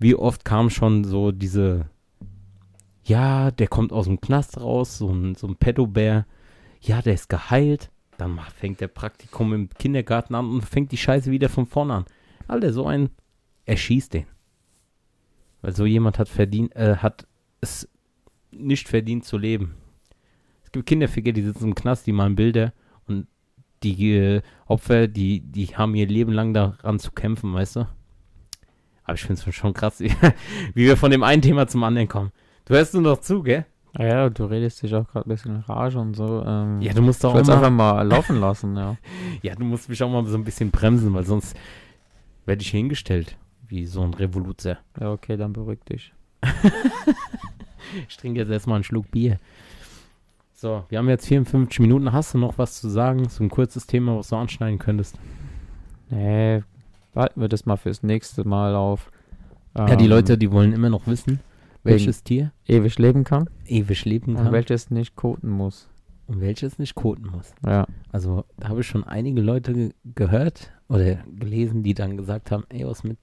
Wie 0.01 0.17
oft 0.17 0.45
kam 0.45 0.71
schon 0.71 1.05
so 1.05 1.31
diese, 1.31 1.87
ja, 3.05 3.53
der 3.53 3.69
kommt 3.69 3.93
aus 3.93 4.07
dem 4.07 4.21
Knast 4.21 4.61
raus, 4.61 4.99
so 4.99 5.09
ein, 5.13 5.37
so 5.37 5.47
ein 5.47 5.55
Pedobär. 5.55 6.27
Ja, 6.81 7.01
der 7.01 7.15
ist 7.15 7.29
geheilt. 7.29 7.93
Dann 8.19 8.41
fängt 8.57 8.81
der 8.81 8.89
Praktikum 8.89 9.53
im 9.53 9.69
Kindergarten 9.69 10.35
an 10.35 10.51
und 10.51 10.65
fängt 10.65 10.91
die 10.91 10.97
Scheiße 10.97 11.31
wieder 11.31 11.49
von 11.49 11.67
vorne 11.67 11.95
an. 11.95 12.05
Alter, 12.53 12.73
so 12.73 12.87
ein, 12.87 13.11
erschießt 13.67 14.15
den. 14.15 14.27
Weil 15.61 15.75
so 15.75 15.87
jemand 15.87 16.19
hat 16.19 16.29
verdient, 16.29 16.75
äh, 16.77 16.97
hat 16.97 17.27
es 17.61 17.89
nicht 18.51 18.89
verdient 18.89 19.25
zu 19.25 19.39
leben. 19.39 19.75
Es 20.65 20.73
gibt 20.73 20.87
Kinderficker, 20.87 21.33
die 21.33 21.43
sitzen 21.43 21.69
im 21.69 21.75
Knast, 21.75 22.07
die 22.07 22.13
malen 22.13 22.37
Bilder 22.37 22.73
und 23.07 23.27
die 23.83 24.15
äh, 24.15 24.43
Opfer, 24.67 25.09
die, 25.09 25.41
die 25.41 25.67
haben 25.77 25.95
ihr 25.95 26.07
Leben 26.07 26.33
lang 26.33 26.55
daran 26.55 26.99
zu 26.99 27.13
kämpfen, 27.13 27.53
weißt 27.55 27.77
du? 27.77 27.89
Aber 29.05 29.15
ich 29.15 29.23
finde 29.23 29.43
es 29.45 29.55
schon 29.55 29.75
krass, 29.75 30.01
wie, 30.01 30.13
wie 30.75 30.87
wir 30.87 30.97
von 30.97 31.11
dem 31.11 31.23
einen 31.23 31.43
Thema 31.43 31.67
zum 31.67 31.83
anderen 31.85 32.09
kommen. 32.09 32.33
Du 32.65 32.75
hörst 32.75 32.95
nur 32.95 33.03
noch 33.03 33.21
zu, 33.21 33.43
gell? 33.43 33.67
Ja, 33.99 34.07
ja, 34.07 34.31
du 34.31 34.47
redest 34.47 34.83
dich 34.83 34.95
auch 34.95 35.07
gerade 35.07 35.29
ein 35.29 35.35
bisschen 35.35 35.57
in 35.57 35.61
Rage 35.61 35.99
und 35.99 36.15
so. 36.15 36.43
Ähm, 36.47 36.81
Ja, 36.81 36.95
du 36.95 37.03
musst 37.03 37.25
auch 37.25 37.35
mal 37.35 37.43
mal, 37.43 37.53
einfach 37.53 37.71
mal 37.71 38.09
laufen 38.09 38.41
lassen, 38.41 38.77
ja. 38.77 38.97
ja, 39.43 39.55
du 39.55 39.65
musst 39.65 39.89
mich 39.89 40.03
auch 40.03 40.11
mal 40.11 40.25
so 40.25 40.37
ein 40.37 40.45
bisschen 40.45 40.71
bremsen, 40.71 41.13
weil 41.13 41.25
sonst 41.25 41.57
werde 42.47 42.63
ich 42.63 42.71
hier 42.71 42.79
hingestellt 42.79 43.37
wie 43.67 43.87
so 43.87 44.03
ein 44.03 44.15
Revoluzer. 44.15 44.79
Ja, 45.01 45.13
okay, 45.13 45.37
dann 45.37 45.53
beruhig 45.53 45.81
dich. 45.85 46.13
Ich 48.09 48.17
trinke 48.17 48.41
jetzt 48.41 48.51
erstmal 48.51 48.77
einen 48.77 48.85
Schluck 48.85 49.11
Bier. 49.11 49.39
So, 50.55 50.85
wir 50.89 50.99
haben 50.99 51.09
jetzt 51.09 51.27
54 51.27 51.81
Minuten. 51.81 52.13
Hast 52.13 52.35
du 52.35 52.39
noch 52.39 52.57
was 52.57 52.81
zu 52.81 52.89
sagen? 52.89 53.29
So 53.29 53.45
ein 53.45 53.51
kurzes 53.51 53.87
Thema, 53.87 54.17
was 54.17 54.29
du 54.29 54.37
anschneiden 54.37 54.79
könntest? 54.79 55.19
Nee, 56.09 56.63
warten 57.15 57.41
wir 57.41 57.49
das 57.49 57.67
mal 57.67 57.77
fürs 57.77 58.03
nächste 58.03 58.47
Mal 58.47 58.75
auf. 58.75 59.11
ja, 59.77 59.97
die 59.97 60.05
ähm, 60.05 60.11
Leute, 60.11 60.39
die 60.39 60.53
wollen 60.53 60.73
immer 60.73 60.91
noch 60.91 61.07
wissen, 61.07 61.41
welches 61.83 62.23
Tier 62.23 62.53
ewig 62.67 62.99
leben 62.99 63.25
kann 63.25 63.49
ewig 63.67 64.05
leben 64.05 64.37
und 64.37 64.45
kann 64.45 64.53
welches 64.53 64.91
nicht 64.91 65.17
koten 65.17 65.51
muss. 65.51 65.89
und 66.27 66.41
welches 66.41 66.79
nicht 66.79 66.95
koten 66.95 67.29
muss. 67.29 67.55
Ja. 67.67 67.87
Also, 68.13 68.45
da 68.59 68.69
habe 68.69 68.81
ich 68.81 68.87
schon 68.87 69.05
einige 69.05 69.41
Leute 69.41 69.73
ge 69.73 69.91
gehört 70.15 70.73
oder 70.93 71.15
gelesen, 71.39 71.83
die 71.83 71.95
dann 71.95 72.19
gesagt 72.19 72.51
haben, 72.51 72.65
ey, 72.69 72.87
was 72.87 73.03
mit... 73.03 73.17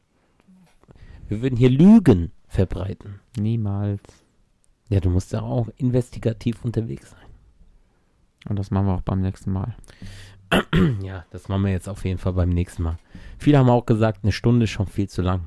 Wir 1.27 1.43
würden 1.43 1.55
hier 1.55 1.69
Lügen 1.69 2.31
verbreiten. 2.47 3.19
Niemals. 3.37 4.01
Ja, 4.89 4.99
du 4.99 5.11
musst 5.11 5.31
ja 5.33 5.41
auch 5.41 5.67
investigativ 5.77 6.65
unterwegs 6.65 7.11
sein. 7.11 7.29
Und 8.49 8.57
das 8.57 8.71
machen 8.71 8.87
wir 8.87 8.95
auch 8.95 9.01
beim 9.01 9.21
nächsten 9.21 9.51
Mal. 9.51 9.75
Ja, 11.03 11.25
das 11.29 11.47
machen 11.47 11.63
wir 11.63 11.71
jetzt 11.71 11.87
auf 11.87 12.03
jeden 12.05 12.17
Fall 12.17 12.33
beim 12.33 12.49
nächsten 12.49 12.81
Mal. 12.81 12.97
Viele 13.37 13.59
haben 13.59 13.69
auch 13.69 13.85
gesagt, 13.85 14.23
eine 14.23 14.31
Stunde 14.31 14.63
ist 14.63 14.71
schon 14.71 14.87
viel 14.87 15.07
zu 15.07 15.21
lang. 15.21 15.41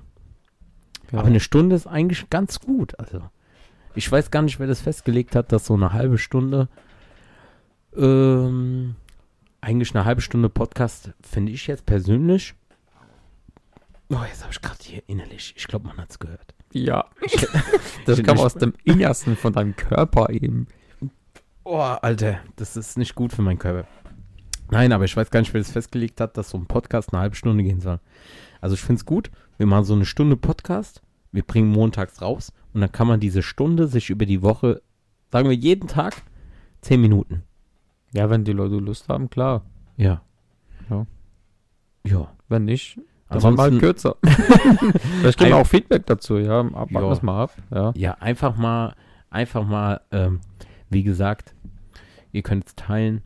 Ja. 1.11 1.19
Aber 1.19 1.27
eine 1.27 1.41
Stunde 1.41 1.75
ist 1.75 1.89
eigentlich 1.89 2.31
ganz 2.31 2.61
gut. 2.61 2.99
Also, 3.01 3.21
ich 3.97 4.11
weiß 4.11 4.31
gar 4.31 4.43
nicht, 4.43 4.61
wer 4.61 4.69
das 4.69 4.81
festgelegt 4.81 5.35
hat, 5.35 5.51
dass 5.51 5.67
so 5.67 5.75
eine 5.75 5.93
halbe 5.93 6.19
Stunde, 6.19 6.69
ähm, 7.97 8.95
eigentlich 9.62 9.94
eine 9.94 10.05
halbe 10.05 10.20
Stunde 10.20 10.48
Podcast, 10.51 11.12
finde 11.22 11.53
ich 11.53 11.66
jetzt 11.66 11.87
persönlich. 11.87 12.55
Oh, 14.11 14.18
jetzt 14.29 14.42
habe 14.42 14.53
ich 14.53 14.61
gerade 14.61 14.79
hier 14.83 15.03
innerlich, 15.07 15.55
ich 15.57 15.66
glaube, 15.66 15.87
man 15.88 15.96
hat 15.96 16.11
es 16.11 16.18
gehört. 16.18 16.55
ja. 16.72 17.07
Ich- 17.22 17.46
Das 18.05 18.22
kam 18.22 18.38
aus 18.38 18.55
dem 18.55 18.75
Innersten 18.85 19.37
von 19.37 19.53
deinem 19.53 19.77
Körper 19.77 20.29
eben. 20.31 20.66
Oh, 21.64 21.79
Alter, 21.79 22.40
das 22.57 22.77
ist 22.77 22.98
nicht 22.98 23.14
gut 23.14 23.33
für 23.33 23.42
meinen 23.42 23.59
Körper. 23.61 23.87
Nein, 24.70 24.92
aber 24.92 25.05
ich 25.05 25.16
weiß 25.16 25.31
gar 25.31 25.40
nicht, 25.40 25.55
wer 25.55 25.61
das 25.61 25.70
festgelegt 25.70 26.20
hat, 26.20 26.37
dass 26.37 26.51
so 26.51 26.59
ein 26.59 26.66
Podcast 26.66 27.12
eine 27.12 27.20
halbe 27.22 27.37
Stunde 27.37 27.62
gehen 27.62 27.81
soll. 27.81 28.01
Also 28.61 28.75
ich 28.75 28.81
finde 28.81 28.98
es 29.01 29.07
gut, 29.07 29.31
wir 29.59 29.66
machen 29.66 29.85
so 29.85 29.94
eine 29.94 30.05
Stunde 30.05 30.37
Podcast, 30.37 31.03
wir 31.31 31.42
bringen 31.44 31.70
montags 31.70 32.20
raus 32.20 32.53
und 32.75 32.81
dann 32.81 32.90
kann 32.90 33.07
man 33.07 33.20
diese 33.20 33.42
Stunde 33.42 33.87
sich 33.87 34.11
über 34.11 34.27
die 34.27 34.42
Woche, 34.42 34.83
sagen 35.31 35.48
wir 35.48 35.57
jeden 35.57 35.87
Tag, 35.88 36.22
zehn 36.81 37.01
Minuten. 37.01 37.44
Ja, 38.14 38.29
wenn 38.31 38.44
die 38.44 38.53
Leute 38.53 38.77
Lust 38.77 39.09
haben, 39.09 39.31
klar. 39.31 39.62
Ja. 39.96 40.22
Ja. 40.90 41.07
Ja. 42.07 42.29
Wenn 42.48 42.64
nicht, 42.64 42.98
dann 43.29 43.38
machen 43.42 43.59
Ansonsten, 43.59 43.79
kürzer. 43.81 44.16
Vielleicht 45.20 45.38
geben 45.38 45.51
wir 45.51 45.57
auch 45.57 45.66
Feedback 45.66 46.07
dazu, 46.07 46.37
ja. 46.38 46.70
Warten 46.72 46.94
Ja. 46.94 47.01
wir 47.01 47.11
es 47.11 47.22
mal 47.22 47.42
ab. 47.44 47.57
Ja. 47.70 47.92
ja, 47.96 48.12
einfach 48.14 48.57
mal, 48.57 48.94
einfach 49.31 49.66
mal, 49.66 50.01
ähm, 50.11 50.40
wie 50.90 51.03
gesagt, 51.03 51.55
ihr 52.33 52.42
könnt 52.42 52.66
es 52.66 52.75
teilen 52.75 53.22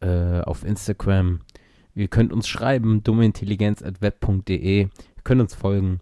äh, 0.00 0.40
auf 0.42 0.64
Instagram. 0.64 1.40
Ihr 1.94 2.08
könnt 2.08 2.32
uns 2.32 2.48
schreiben, 2.48 3.02
dummeintelligenz.web.de. 3.02 4.82
Ihr 4.82 4.90
könnt 5.24 5.40
uns 5.40 5.54
folgen. 5.54 6.00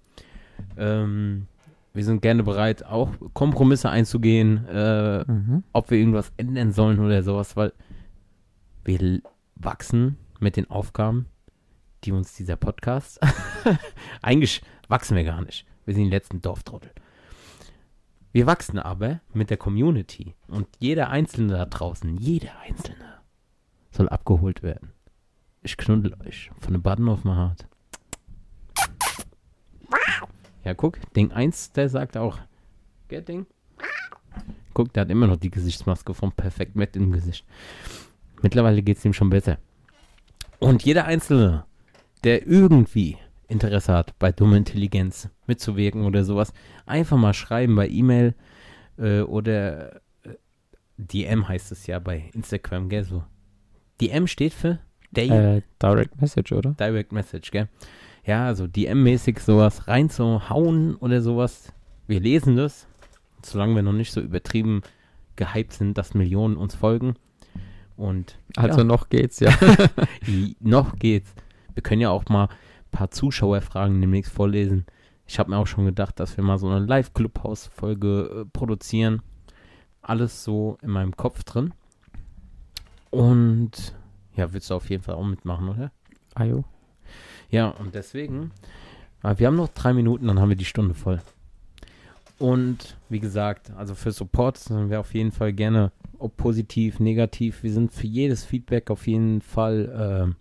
Ähm, 0.76 1.46
wir 1.92 2.04
sind 2.04 2.22
gerne 2.22 2.42
bereit, 2.42 2.84
auch 2.84 3.10
Kompromisse 3.34 3.90
einzugehen, 3.90 4.66
äh, 4.68 5.24
Mhm. 5.24 5.64
ob 5.72 5.90
wir 5.90 5.98
irgendwas 5.98 6.32
ändern 6.36 6.72
sollen 6.72 7.00
oder 7.00 7.22
sowas, 7.22 7.56
weil 7.56 7.72
wir 8.84 9.20
wachsen 9.56 10.16
mit 10.38 10.56
den 10.56 10.70
Aufgaben, 10.70 11.26
die 12.04 12.12
uns 12.12 12.34
dieser 12.34 12.56
Podcast. 12.56 13.20
Eigentlich 14.22 14.62
wachsen 14.88 15.16
wir 15.16 15.24
gar 15.24 15.42
nicht. 15.42 15.66
Wir 15.84 15.94
sind 15.94 16.04
die 16.04 16.10
letzten 16.10 16.40
Dorftrottel. 16.40 16.90
Wir 18.32 18.46
wachsen 18.46 18.78
aber 18.78 19.20
mit 19.32 19.50
der 19.50 19.56
Community. 19.56 20.34
Und 20.48 20.68
jeder 20.78 21.10
Einzelne 21.10 21.54
da 21.54 21.66
draußen, 21.66 22.16
jeder 22.16 22.58
Einzelne, 22.60 23.18
soll 23.90 24.08
abgeholt 24.08 24.62
werden. 24.62 24.92
Ich 25.62 25.76
knuddel 25.76 26.14
euch 26.24 26.50
von 26.58 26.72
der 26.72 26.80
Button 26.80 27.08
auf 27.08 27.24
my 27.24 27.32
heart. 27.34 27.66
Ja, 30.64 30.74
guck, 30.74 30.98
Ding 31.14 31.32
1, 31.32 31.72
der 31.72 31.88
sagt 31.88 32.16
auch, 32.16 32.38
gell, 33.08 33.22
Ding? 33.22 33.46
Guck, 34.74 34.92
der 34.92 35.02
hat 35.02 35.10
immer 35.10 35.26
noch 35.26 35.36
die 35.36 35.50
Gesichtsmaske 35.50 36.14
vom 36.14 36.32
Perfekt 36.32 36.76
Matt 36.76 36.96
im 36.96 37.12
Gesicht. 37.12 37.44
Mittlerweile 38.42 38.82
geht 38.82 38.98
es 38.98 39.04
ihm 39.04 39.12
schon 39.12 39.30
besser. 39.30 39.58
Und 40.58 40.84
jeder 40.84 41.06
Einzelne, 41.06 41.64
der 42.24 42.46
irgendwie 42.46 43.16
Interesse 43.48 43.92
hat, 43.92 44.18
bei 44.18 44.30
dumme 44.30 44.56
Intelligenz 44.56 45.28
mitzuwirken 45.46 46.04
oder 46.04 46.24
sowas, 46.24 46.52
einfach 46.86 47.16
mal 47.16 47.34
schreiben 47.34 47.74
bei 47.74 47.88
E-Mail 47.88 48.34
äh, 48.98 49.20
oder 49.22 49.96
äh, 49.96 50.34
DM 50.98 51.48
heißt 51.48 51.72
es 51.72 51.86
ja 51.86 51.98
bei 51.98 52.30
Instagram, 52.34 52.88
gell? 52.88 53.04
So. 53.04 53.24
DM 54.00 54.26
steht 54.26 54.52
für 54.52 54.78
Day 55.10 55.28
Äh, 55.28 55.62
Direct 55.82 56.20
Message, 56.20 56.52
oder? 56.52 56.72
Direct 56.72 57.12
Message, 57.12 57.50
gell? 57.50 57.68
Ja, 58.24 58.46
also 58.46 58.64
DM-mäßig 58.64 59.40
sowas 59.40 59.88
reinzuhauen 59.88 60.96
oder 60.96 61.22
sowas. 61.22 61.72
Wir 62.06 62.20
lesen 62.20 62.56
das, 62.56 62.86
solange 63.42 63.74
wir 63.76 63.82
noch 63.82 63.92
nicht 63.92 64.12
so 64.12 64.20
übertrieben 64.20 64.82
gehypt 65.36 65.72
sind, 65.72 65.96
dass 65.96 66.14
Millionen 66.14 66.56
uns 66.56 66.74
folgen. 66.74 67.14
Und 67.96 68.38
Also 68.56 68.78
ja, 68.78 68.84
noch 68.84 69.08
geht's, 69.08 69.40
ja. 69.40 69.50
noch 70.60 70.96
geht's. 70.96 71.34
Wir 71.74 71.82
können 71.82 72.00
ja 72.00 72.10
auch 72.10 72.24
mal 72.28 72.44
ein 72.46 72.90
paar 72.90 73.10
Zuschauerfragen 73.10 74.00
demnächst 74.00 74.32
vorlesen. 74.32 74.86
Ich 75.26 75.38
habe 75.38 75.50
mir 75.50 75.58
auch 75.58 75.66
schon 75.66 75.84
gedacht, 75.84 76.18
dass 76.18 76.36
wir 76.36 76.44
mal 76.44 76.58
so 76.58 76.68
eine 76.68 76.84
Live-Clubhouse-Folge 76.84 78.42
äh, 78.42 78.44
produzieren. 78.52 79.22
Alles 80.02 80.44
so 80.44 80.78
in 80.82 80.90
meinem 80.90 81.16
Kopf 81.16 81.44
drin. 81.44 81.72
Und 83.10 83.94
ja, 84.34 84.52
willst 84.52 84.70
du 84.70 84.74
auf 84.74 84.88
jeden 84.90 85.02
Fall 85.02 85.14
auch 85.14 85.24
mitmachen, 85.24 85.68
oder? 85.68 85.92
Ajo. 86.34 86.64
Ja, 87.50 87.68
und 87.68 87.94
deswegen, 87.94 88.52
äh, 89.22 89.34
wir 89.38 89.46
haben 89.46 89.56
noch 89.56 89.68
drei 89.68 89.92
Minuten, 89.92 90.26
dann 90.26 90.40
haben 90.40 90.48
wir 90.48 90.56
die 90.56 90.64
Stunde 90.64 90.94
voll. 90.94 91.20
Und 92.38 92.96
wie 93.08 93.20
gesagt, 93.20 93.70
also 93.76 93.94
für 93.94 94.12
Support 94.12 94.56
sind 94.56 94.88
wir 94.88 95.00
auf 95.00 95.12
jeden 95.14 95.32
Fall 95.32 95.52
gerne, 95.52 95.92
ob 96.18 96.36
positiv, 96.36 96.98
negativ, 96.98 97.62
wir 97.62 97.72
sind 97.72 97.92
für 97.92 98.06
jedes 98.06 98.44
Feedback 98.44 98.90
auf 98.90 99.06
jeden 99.06 99.42
Fall 99.42 100.32
äh, 100.32 100.34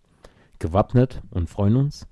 gewappnet 0.59 1.21
und 1.31 1.49
freuen 1.49 1.75
uns 1.75 2.07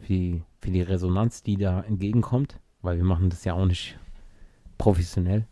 für 0.00 0.06
die, 0.06 0.42
für 0.60 0.70
die 0.70 0.82
Resonanz, 0.82 1.42
die 1.42 1.56
da 1.56 1.82
entgegenkommt, 1.82 2.58
weil 2.80 2.96
wir 2.96 3.04
machen 3.04 3.30
das 3.30 3.44
ja 3.44 3.54
auch 3.54 3.66
nicht 3.66 3.96
professionell. 4.76 5.46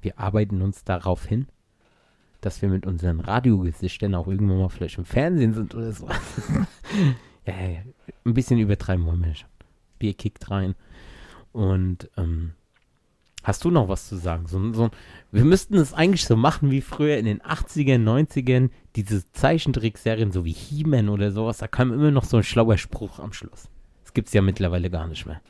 Wir 0.00 0.18
arbeiten 0.18 0.62
uns 0.62 0.82
darauf 0.82 1.26
hin, 1.26 1.48
dass 2.40 2.62
wir 2.62 2.70
mit 2.70 2.86
unseren 2.86 3.20
Radiogesichtern 3.20 4.14
auch 4.14 4.28
irgendwann 4.28 4.58
mal 4.58 4.70
vielleicht 4.70 4.96
im 4.96 5.04
Fernsehen 5.04 5.52
sind 5.52 5.74
oder 5.74 5.92
so. 5.92 6.08
ja, 7.52 7.82
ein 8.24 8.34
bisschen 8.34 8.58
übertreiben 8.58 9.06
wollen 9.06 9.24
wir 9.24 9.34
schon. 9.34 9.48
Bier 9.98 10.14
kickt 10.14 10.50
rein. 10.50 10.74
Und 11.52 12.10
ähm, 12.16 12.52
hast 13.42 13.64
du 13.64 13.70
noch 13.70 13.88
was 13.88 14.08
zu 14.08 14.16
sagen? 14.16 14.46
So, 14.46 14.72
so, 14.72 14.90
wir 15.32 15.44
müssten 15.44 15.76
es 15.76 15.92
eigentlich 15.92 16.24
so 16.24 16.36
machen 16.36 16.70
wie 16.70 16.80
früher 16.80 17.16
in 17.16 17.26
den 17.26 17.40
80ern, 17.40 18.02
90ern, 18.02 18.70
diese 18.96 19.30
Zeichentrickserien, 19.32 20.32
so 20.32 20.44
wie 20.44 20.52
He-Man 20.52 21.08
oder 21.08 21.32
sowas. 21.32 21.58
Da 21.58 21.68
kam 21.68 21.92
immer 21.92 22.10
noch 22.10 22.24
so 22.24 22.38
ein 22.38 22.42
schlauer 22.42 22.78
Spruch 22.78 23.18
am 23.18 23.32
Schluss. 23.32 23.68
Das 24.02 24.14
gibt 24.14 24.28
es 24.28 24.34
ja 24.34 24.42
mittlerweile 24.42 24.90
gar 24.90 25.06
nicht 25.06 25.26
mehr. 25.26 25.40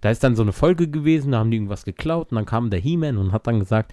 Da 0.00 0.10
ist 0.10 0.22
dann 0.22 0.36
so 0.36 0.42
eine 0.42 0.52
Folge 0.52 0.88
gewesen, 0.88 1.32
da 1.32 1.38
haben 1.38 1.50
die 1.50 1.56
irgendwas 1.56 1.84
geklaut 1.84 2.30
und 2.30 2.36
dann 2.36 2.46
kam 2.46 2.70
der 2.70 2.80
He-Man 2.80 3.16
und 3.16 3.32
hat 3.32 3.46
dann 3.46 3.58
gesagt, 3.58 3.92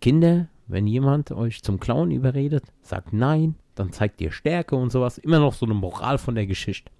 Kinder, 0.00 0.48
wenn 0.66 0.86
jemand 0.86 1.30
euch 1.32 1.62
zum 1.62 1.80
Klauen 1.80 2.10
überredet, 2.10 2.64
sagt 2.80 3.12
nein, 3.12 3.54
dann 3.74 3.92
zeigt 3.92 4.20
ihr 4.20 4.32
Stärke 4.32 4.76
und 4.76 4.90
sowas. 4.90 5.18
Immer 5.18 5.38
noch 5.38 5.54
so 5.54 5.66
eine 5.66 5.74
Moral 5.74 6.18
von 6.18 6.34
der 6.34 6.46
Geschichte. 6.46 6.90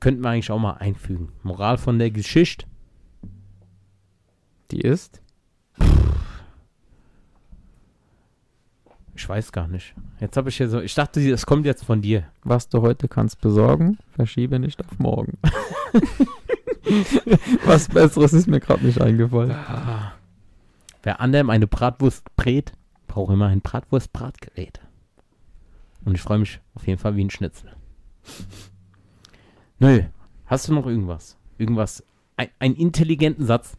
Könnten 0.00 0.22
wir 0.22 0.30
eigentlich 0.30 0.50
auch 0.50 0.58
mal 0.58 0.74
einfügen. 0.74 1.32
Moral 1.42 1.78
von 1.78 1.98
der 1.98 2.10
Geschichte. 2.10 2.66
Die 4.70 4.80
ist? 4.80 5.20
Ich 9.14 9.28
weiß 9.28 9.52
gar 9.52 9.68
nicht. 9.68 9.94
Jetzt 10.20 10.36
habe 10.36 10.48
ich 10.48 10.58
ja 10.58 10.66
so, 10.66 10.80
ich 10.80 10.94
dachte, 10.94 11.20
es 11.20 11.46
kommt 11.46 11.66
jetzt 11.66 11.84
von 11.84 12.00
dir. 12.00 12.24
Was 12.42 12.68
du 12.68 12.80
heute 12.80 13.08
kannst 13.08 13.40
besorgen, 13.40 13.98
verschiebe 14.10 14.58
nicht 14.58 14.84
auf 14.84 14.98
morgen. 14.98 15.38
Was 17.64 17.88
Besseres 17.88 18.32
ist 18.32 18.48
mir 18.48 18.60
gerade 18.60 18.84
nicht 18.84 19.00
eingefallen. 19.00 19.52
Ah. 19.52 20.12
Wer 21.02 21.20
anderem 21.20 21.50
eine 21.50 21.66
Bratwurst 21.66 22.24
brät, 22.36 22.72
braucht 23.06 23.32
immer 23.32 23.46
ein 23.46 23.60
Bratwurst-Bratgerät. 23.60 24.80
Und 26.04 26.14
ich 26.14 26.20
freue 26.20 26.38
mich 26.38 26.60
auf 26.74 26.86
jeden 26.86 26.98
Fall 26.98 27.16
wie 27.16 27.24
ein 27.24 27.30
Schnitzel. 27.30 27.72
Nö, 29.78 30.02
hast 30.46 30.68
du 30.68 30.74
noch 30.74 30.86
irgendwas? 30.86 31.36
Irgendwas, 31.58 32.04
ein, 32.36 32.48
einen 32.58 32.74
intelligenten 32.76 33.46
Satz? 33.46 33.76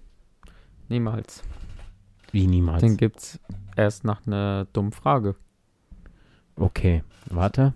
Niemals. 0.89 1.43
Wie 2.31 2.47
niemals. 2.47 2.81
Den 2.81 2.97
gibt's 2.97 3.39
erst 3.75 4.03
nach 4.03 4.25
einer 4.25 4.65
dummen 4.73 4.91
Frage. 4.91 5.35
Okay, 6.55 7.03
warte. 7.29 7.73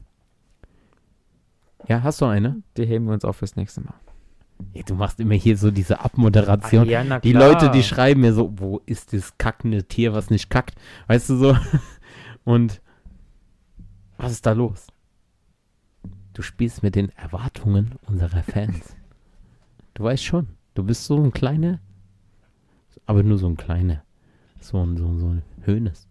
Ja, 1.88 2.04
hast 2.04 2.22
du 2.22 2.26
eine? 2.26 2.62
Die 2.76 2.86
heben 2.86 3.06
wir 3.06 3.14
uns 3.14 3.26
auf 3.26 3.38
fürs 3.38 3.56
nächste 3.56 3.82
Mal. 3.82 3.94
Ja, 4.74 4.84
du 4.84 4.96
machst 4.96 5.20
immer 5.20 5.36
hier 5.36 5.58
so 5.58 5.72
diese 5.72 6.00
Abmoderation. 6.02 6.88
ja, 6.88 7.20
Die 7.20 7.34
Leute, 7.34 7.70
die 7.70 7.84
schreiben 7.84 8.22
mir 8.22 8.34
so, 8.34 8.52
wo 8.58 8.82
ist 8.86 9.14
das 9.14 9.38
kackende 9.38 9.84
Tier, 9.84 10.14
was 10.14 10.30
nicht 10.30 10.50
kackt? 10.50 10.76
Weißt 11.08 11.30
du 11.30 11.38
so? 11.38 11.58
Und 12.44 12.82
was 14.18 14.32
ist 14.32 14.46
da 14.46 14.52
los? 14.52 14.88
Du 16.34 16.42
spielst 16.42 16.84
mit 16.84 16.96
den 16.96 17.10
Erwartungen 17.18 17.96
unserer 18.06 18.44
Fans. 18.44 18.96
Du 19.94 20.04
weißt 20.04 20.24
schon, 20.24 20.50
du 20.76 20.84
bist 20.84 21.06
so 21.06 21.18
ein 21.22 21.32
kleiner, 21.32 21.80
aber 23.06 23.24
nur 23.24 23.38
so 23.38 23.48
ein 23.48 23.58
kleiner. 23.58 24.04
So 24.60 24.84
ein, 24.84 24.98
so, 24.98 25.18
so 25.18 25.28
ein 25.30 25.42
Hönes. 25.66 26.08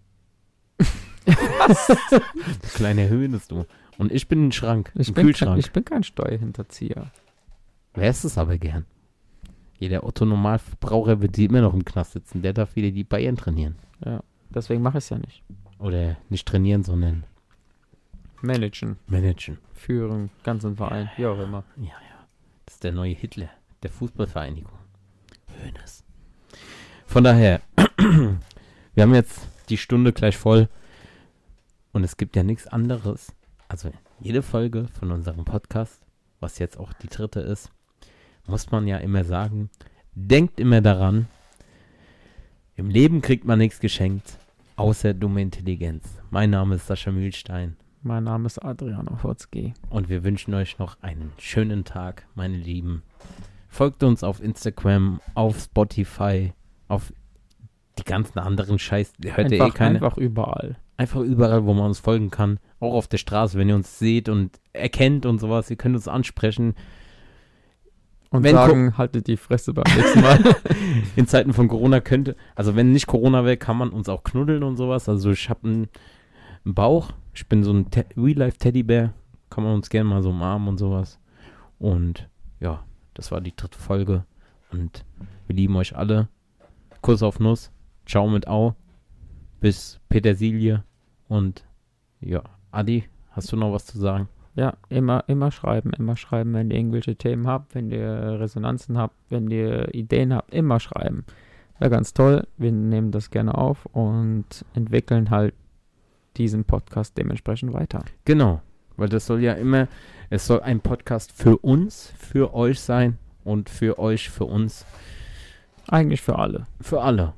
was? 0.77 1.97
Kleiner 2.75 3.09
Hönes, 3.09 3.49
du. 3.49 3.65
Und 3.99 4.13
ich 4.13 4.29
bin 4.29 4.49
ein 4.49 4.53
Schrank, 4.53 4.93
Ich 4.95 5.09
ein 5.09 5.15
bin, 5.15 5.15
kein, 5.15 5.27
Kühlschrank. 5.27 5.59
ich 5.59 5.73
bin 5.73 5.85
kein 5.85 6.03
Steuerhinterzieher. 6.03 7.11
Wärst 7.95 8.25
es 8.25 8.39
aber 8.39 8.59
gern. 8.59 8.85
Jeder 9.79 10.05
Otto-Normalverbraucher 10.05 11.21
wird 11.21 11.37
immer 11.39 11.61
noch 11.61 11.75
im 11.75 11.85
Knast 11.85 12.13
sitzen. 12.13 12.43
Der 12.43 12.53
darf 12.53 12.77
wieder 12.77 12.91
die 12.91 13.05
Bayern 13.05 13.37
trainieren. 13.37 13.77
Deswegen 14.51 14.83
mache 14.83 14.99
ich 14.99 15.05
es 15.05 15.11
ja 15.11 15.19
nicht. 15.19 15.43
Oder 15.79 16.17
nicht 16.31 16.47
trainieren, 16.47 16.83
sondern 16.83 17.25
Managen, 18.43 18.99
managen. 19.07 19.59
führen, 19.75 20.31
ganzen 20.43 20.77
Verein, 20.77 21.11
wie 21.17 21.27
auch 21.27 21.39
immer. 21.39 21.65
Ja, 21.77 21.85
ja. 21.85 22.27
Das 22.65 22.75
ist 22.75 22.85
der 22.85 22.93
neue 22.93 23.15
Hitler 23.15 23.49
der 23.83 23.91
Fußballvereinigung. 23.91 24.73
Hönes. 25.63 26.05
Von 27.07 27.25
daher, 27.25 27.61
wir 28.95 29.03
haben 29.03 29.15
jetzt 29.15 29.49
die 29.69 29.77
Stunde 29.77 30.13
gleich 30.13 30.37
voll. 30.37 30.69
Und 31.93 32.05
es 32.05 32.17
gibt 32.17 32.37
ja 32.37 32.43
nichts 32.43 32.67
anderes. 32.67 33.33
Also 33.69 33.91
jede 34.21 34.43
Folge 34.43 34.89
von 34.99 35.13
unserem 35.13 35.45
Podcast, 35.45 36.03
was 36.41 36.59
jetzt 36.59 36.79
auch 36.79 36.93
die 36.93 37.09
dritte 37.09 37.41
ist, 37.41 37.71
muss 38.47 38.71
man 38.71 38.87
ja 38.87 38.99
immer 38.99 39.25
sagen, 39.25 39.71
denkt 40.15 40.61
immer 40.61 40.81
daran, 40.81 41.27
im 42.75 42.91
Leben 42.91 43.23
kriegt 43.23 43.45
man 43.45 43.59
nichts 43.59 43.81
geschenkt, 43.81 44.39
außer 44.77 45.15
dumme 45.15 45.43
Intelligenz. 45.43 46.21
Mein 46.31 46.51
Name 46.51 46.75
ist 46.75 46.87
Sascha 46.87 47.11
Mühlstein. 47.11 47.77
Mein 48.07 48.23
Name 48.23 48.47
ist 48.47 48.65
Adriano 48.65 49.21
Hotzki. 49.25 49.75
Und 49.91 50.09
wir 50.09 50.23
wünschen 50.23 50.55
euch 50.55 50.79
noch 50.79 50.97
einen 51.03 51.33
schönen 51.39 51.83
Tag, 51.85 52.29
meine 52.37 52.57
Lieben. 52.57 53.03
Folgt 53.69 54.05
uns 54.05 54.23
auf 54.23 54.41
Instagram, 54.41 55.21
auf 55.35 55.59
Spotify, 55.59 56.53
auf 56.87 57.13
die 57.99 58.05
ganzen 58.05 58.39
anderen 58.39 58.79
Scheiß. 58.79 59.15
Hört 59.25 59.51
ihr 59.51 59.59
eh 59.59 59.61
Einfach, 59.61 59.75
keine. 59.75 59.97
einfach 59.97 60.19
überall. 60.19 60.77
Einfach 60.97 61.21
überall, 61.21 61.65
wo 61.67 61.75
man 61.75 61.87
uns 61.87 61.99
folgen 61.99 62.31
kann. 62.31 62.61
Auch 62.79 62.95
auf 62.95 63.09
der 63.09 63.19
Straße, 63.19 63.59
wenn 63.59 63.69
ihr 63.69 63.75
uns 63.75 63.99
seht 63.99 64.29
und 64.29 64.61
erkennt 64.73 65.27
und 65.27 65.41
sowas. 65.41 65.69
Ihr 65.69 65.77
könnt 65.77 65.97
uns 65.97 66.07
ansprechen. 66.07 66.77
Und 68.31 68.45
Wenn 68.45 68.55
sagen, 68.55 68.97
haltet 68.97 69.27
die 69.27 69.37
Fresse 69.37 69.75
beim 69.75 69.93
nächsten 69.97 70.21
Mal. 70.21 70.39
In 71.17 71.27
Zeiten 71.27 71.53
von 71.53 71.67
Corona 71.67 71.99
könnte, 71.99 72.37
also 72.55 72.77
wenn 72.77 72.93
nicht 72.93 73.09
Corona 73.09 73.45
wäre, 73.45 73.57
kann 73.57 73.77
man 73.77 73.89
uns 73.89 74.09
auch 74.09 74.23
knuddeln 74.23 74.63
und 74.63 74.77
sowas. 74.77 75.09
Also 75.09 75.33
ich 75.33 75.51
habe 75.51 75.67
einen, 75.67 75.89
einen 76.65 76.75
Bauch. 76.75 77.13
Ich 77.37 77.47
bin 77.49 77.63
so 77.63 77.71
ein 77.71 77.91
Te 77.91 78.07
Real-Life-Teddybär. 78.17 79.13
Kann 79.51 79.63
man 79.63 79.75
uns 79.75 79.91
gerne 79.91 80.09
mal 80.09 80.23
so 80.23 80.31
umarmen 80.31 80.69
und 80.69 80.79
sowas. 80.79 81.21
Und 81.79 82.31
ja, 82.61 82.83
das 83.13 83.31
war 83.31 83.43
die 83.43 83.55
dritte 83.55 83.79
Folge. 83.79 84.25
Und 84.73 85.05
wir 85.47 85.55
lieben 85.55 85.77
euch 85.77 85.95
alle. 85.95 86.29
Kuss 87.03 87.23
auf 87.23 87.39
Nuss. 87.39 87.71
Ciao 88.07 88.27
mit 88.27 88.49
Au. 88.49 88.75
Bis 89.61 90.01
Petersilie. 90.09 90.83
Und 91.29 91.67
ja, 92.21 92.43
Adi, 92.71 93.05
hast 93.33 93.53
du 93.53 93.57
noch 93.57 93.71
was 93.71 93.85
zu 93.85 93.99
sagen? 93.99 94.31
Ja, 94.55 94.73
immer, 94.89 95.25
immer 95.27 95.51
schreiben, 95.51 95.91
immer 95.91 96.17
schreiben, 96.17 96.55
wenn 96.55 96.71
ihr 96.71 96.79
irgendwelche 96.79 97.17
Themen 97.17 97.47
habt, 97.47 97.75
wenn 97.75 97.91
ihr 97.91 98.41
Resonanzen 98.41 98.97
habt, 98.97 99.15
wenn 99.29 99.51
ihr 99.51 99.95
Ideen 99.95 100.33
habt, 100.33 100.55
immer 100.55 100.81
schreiben. 100.81 101.27
Wäre 101.79 101.91
ganz 101.91 102.15
toll. 102.15 102.47
Wir 102.57 102.73
nehmen 102.73 103.11
das 103.11 103.31
gerne 103.31 103.59
auf 103.59 103.85
und 103.93 104.65
entwickeln 104.73 105.29
halt 105.29 105.53
diesen 106.39 106.65
Podcast 106.65 107.17
dementsprechend 107.17 107.73
weiter. 107.73 108.05
Genau, 108.25 108.61
weil 108.97 109.09
das 109.09 109.27
soll 109.27 109.43
ja 109.43 109.53
immer, 109.55 109.89
es 110.31 110.47
soll 110.47 110.61
ein 110.61 110.81
Podcast 110.81 111.33
für 111.33 111.59
uns, 111.59 112.13
für 112.19 112.55
euch 112.55 112.81
sein 112.81 113.19
und 113.45 113.69
für 113.71 113.99
euch, 113.99 114.31
für 114.31 114.45
uns, 114.45 114.85
Eigentlich 115.89 116.21
für 116.23 116.39
alle. 116.39 116.65
für 116.81 117.01
alle. 117.03 117.35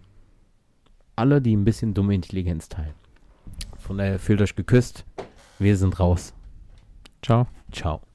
Alle, 1.17 1.43
die 1.43 1.55
ein 1.55 1.65
bisschen 1.65 1.95
dumme 1.95 2.15
Intelligenz 2.15 2.69
teilen. 2.69 2.95
Von 3.79 3.99
daher 3.99 4.19
fühlt 4.19 4.41
euch 4.41 4.55
geküsst. 4.55 5.05
Wir 5.59 5.77
sind 5.77 5.99
raus. 5.99 6.33
Ciao. 7.23 7.47
Ciao. 7.73 8.08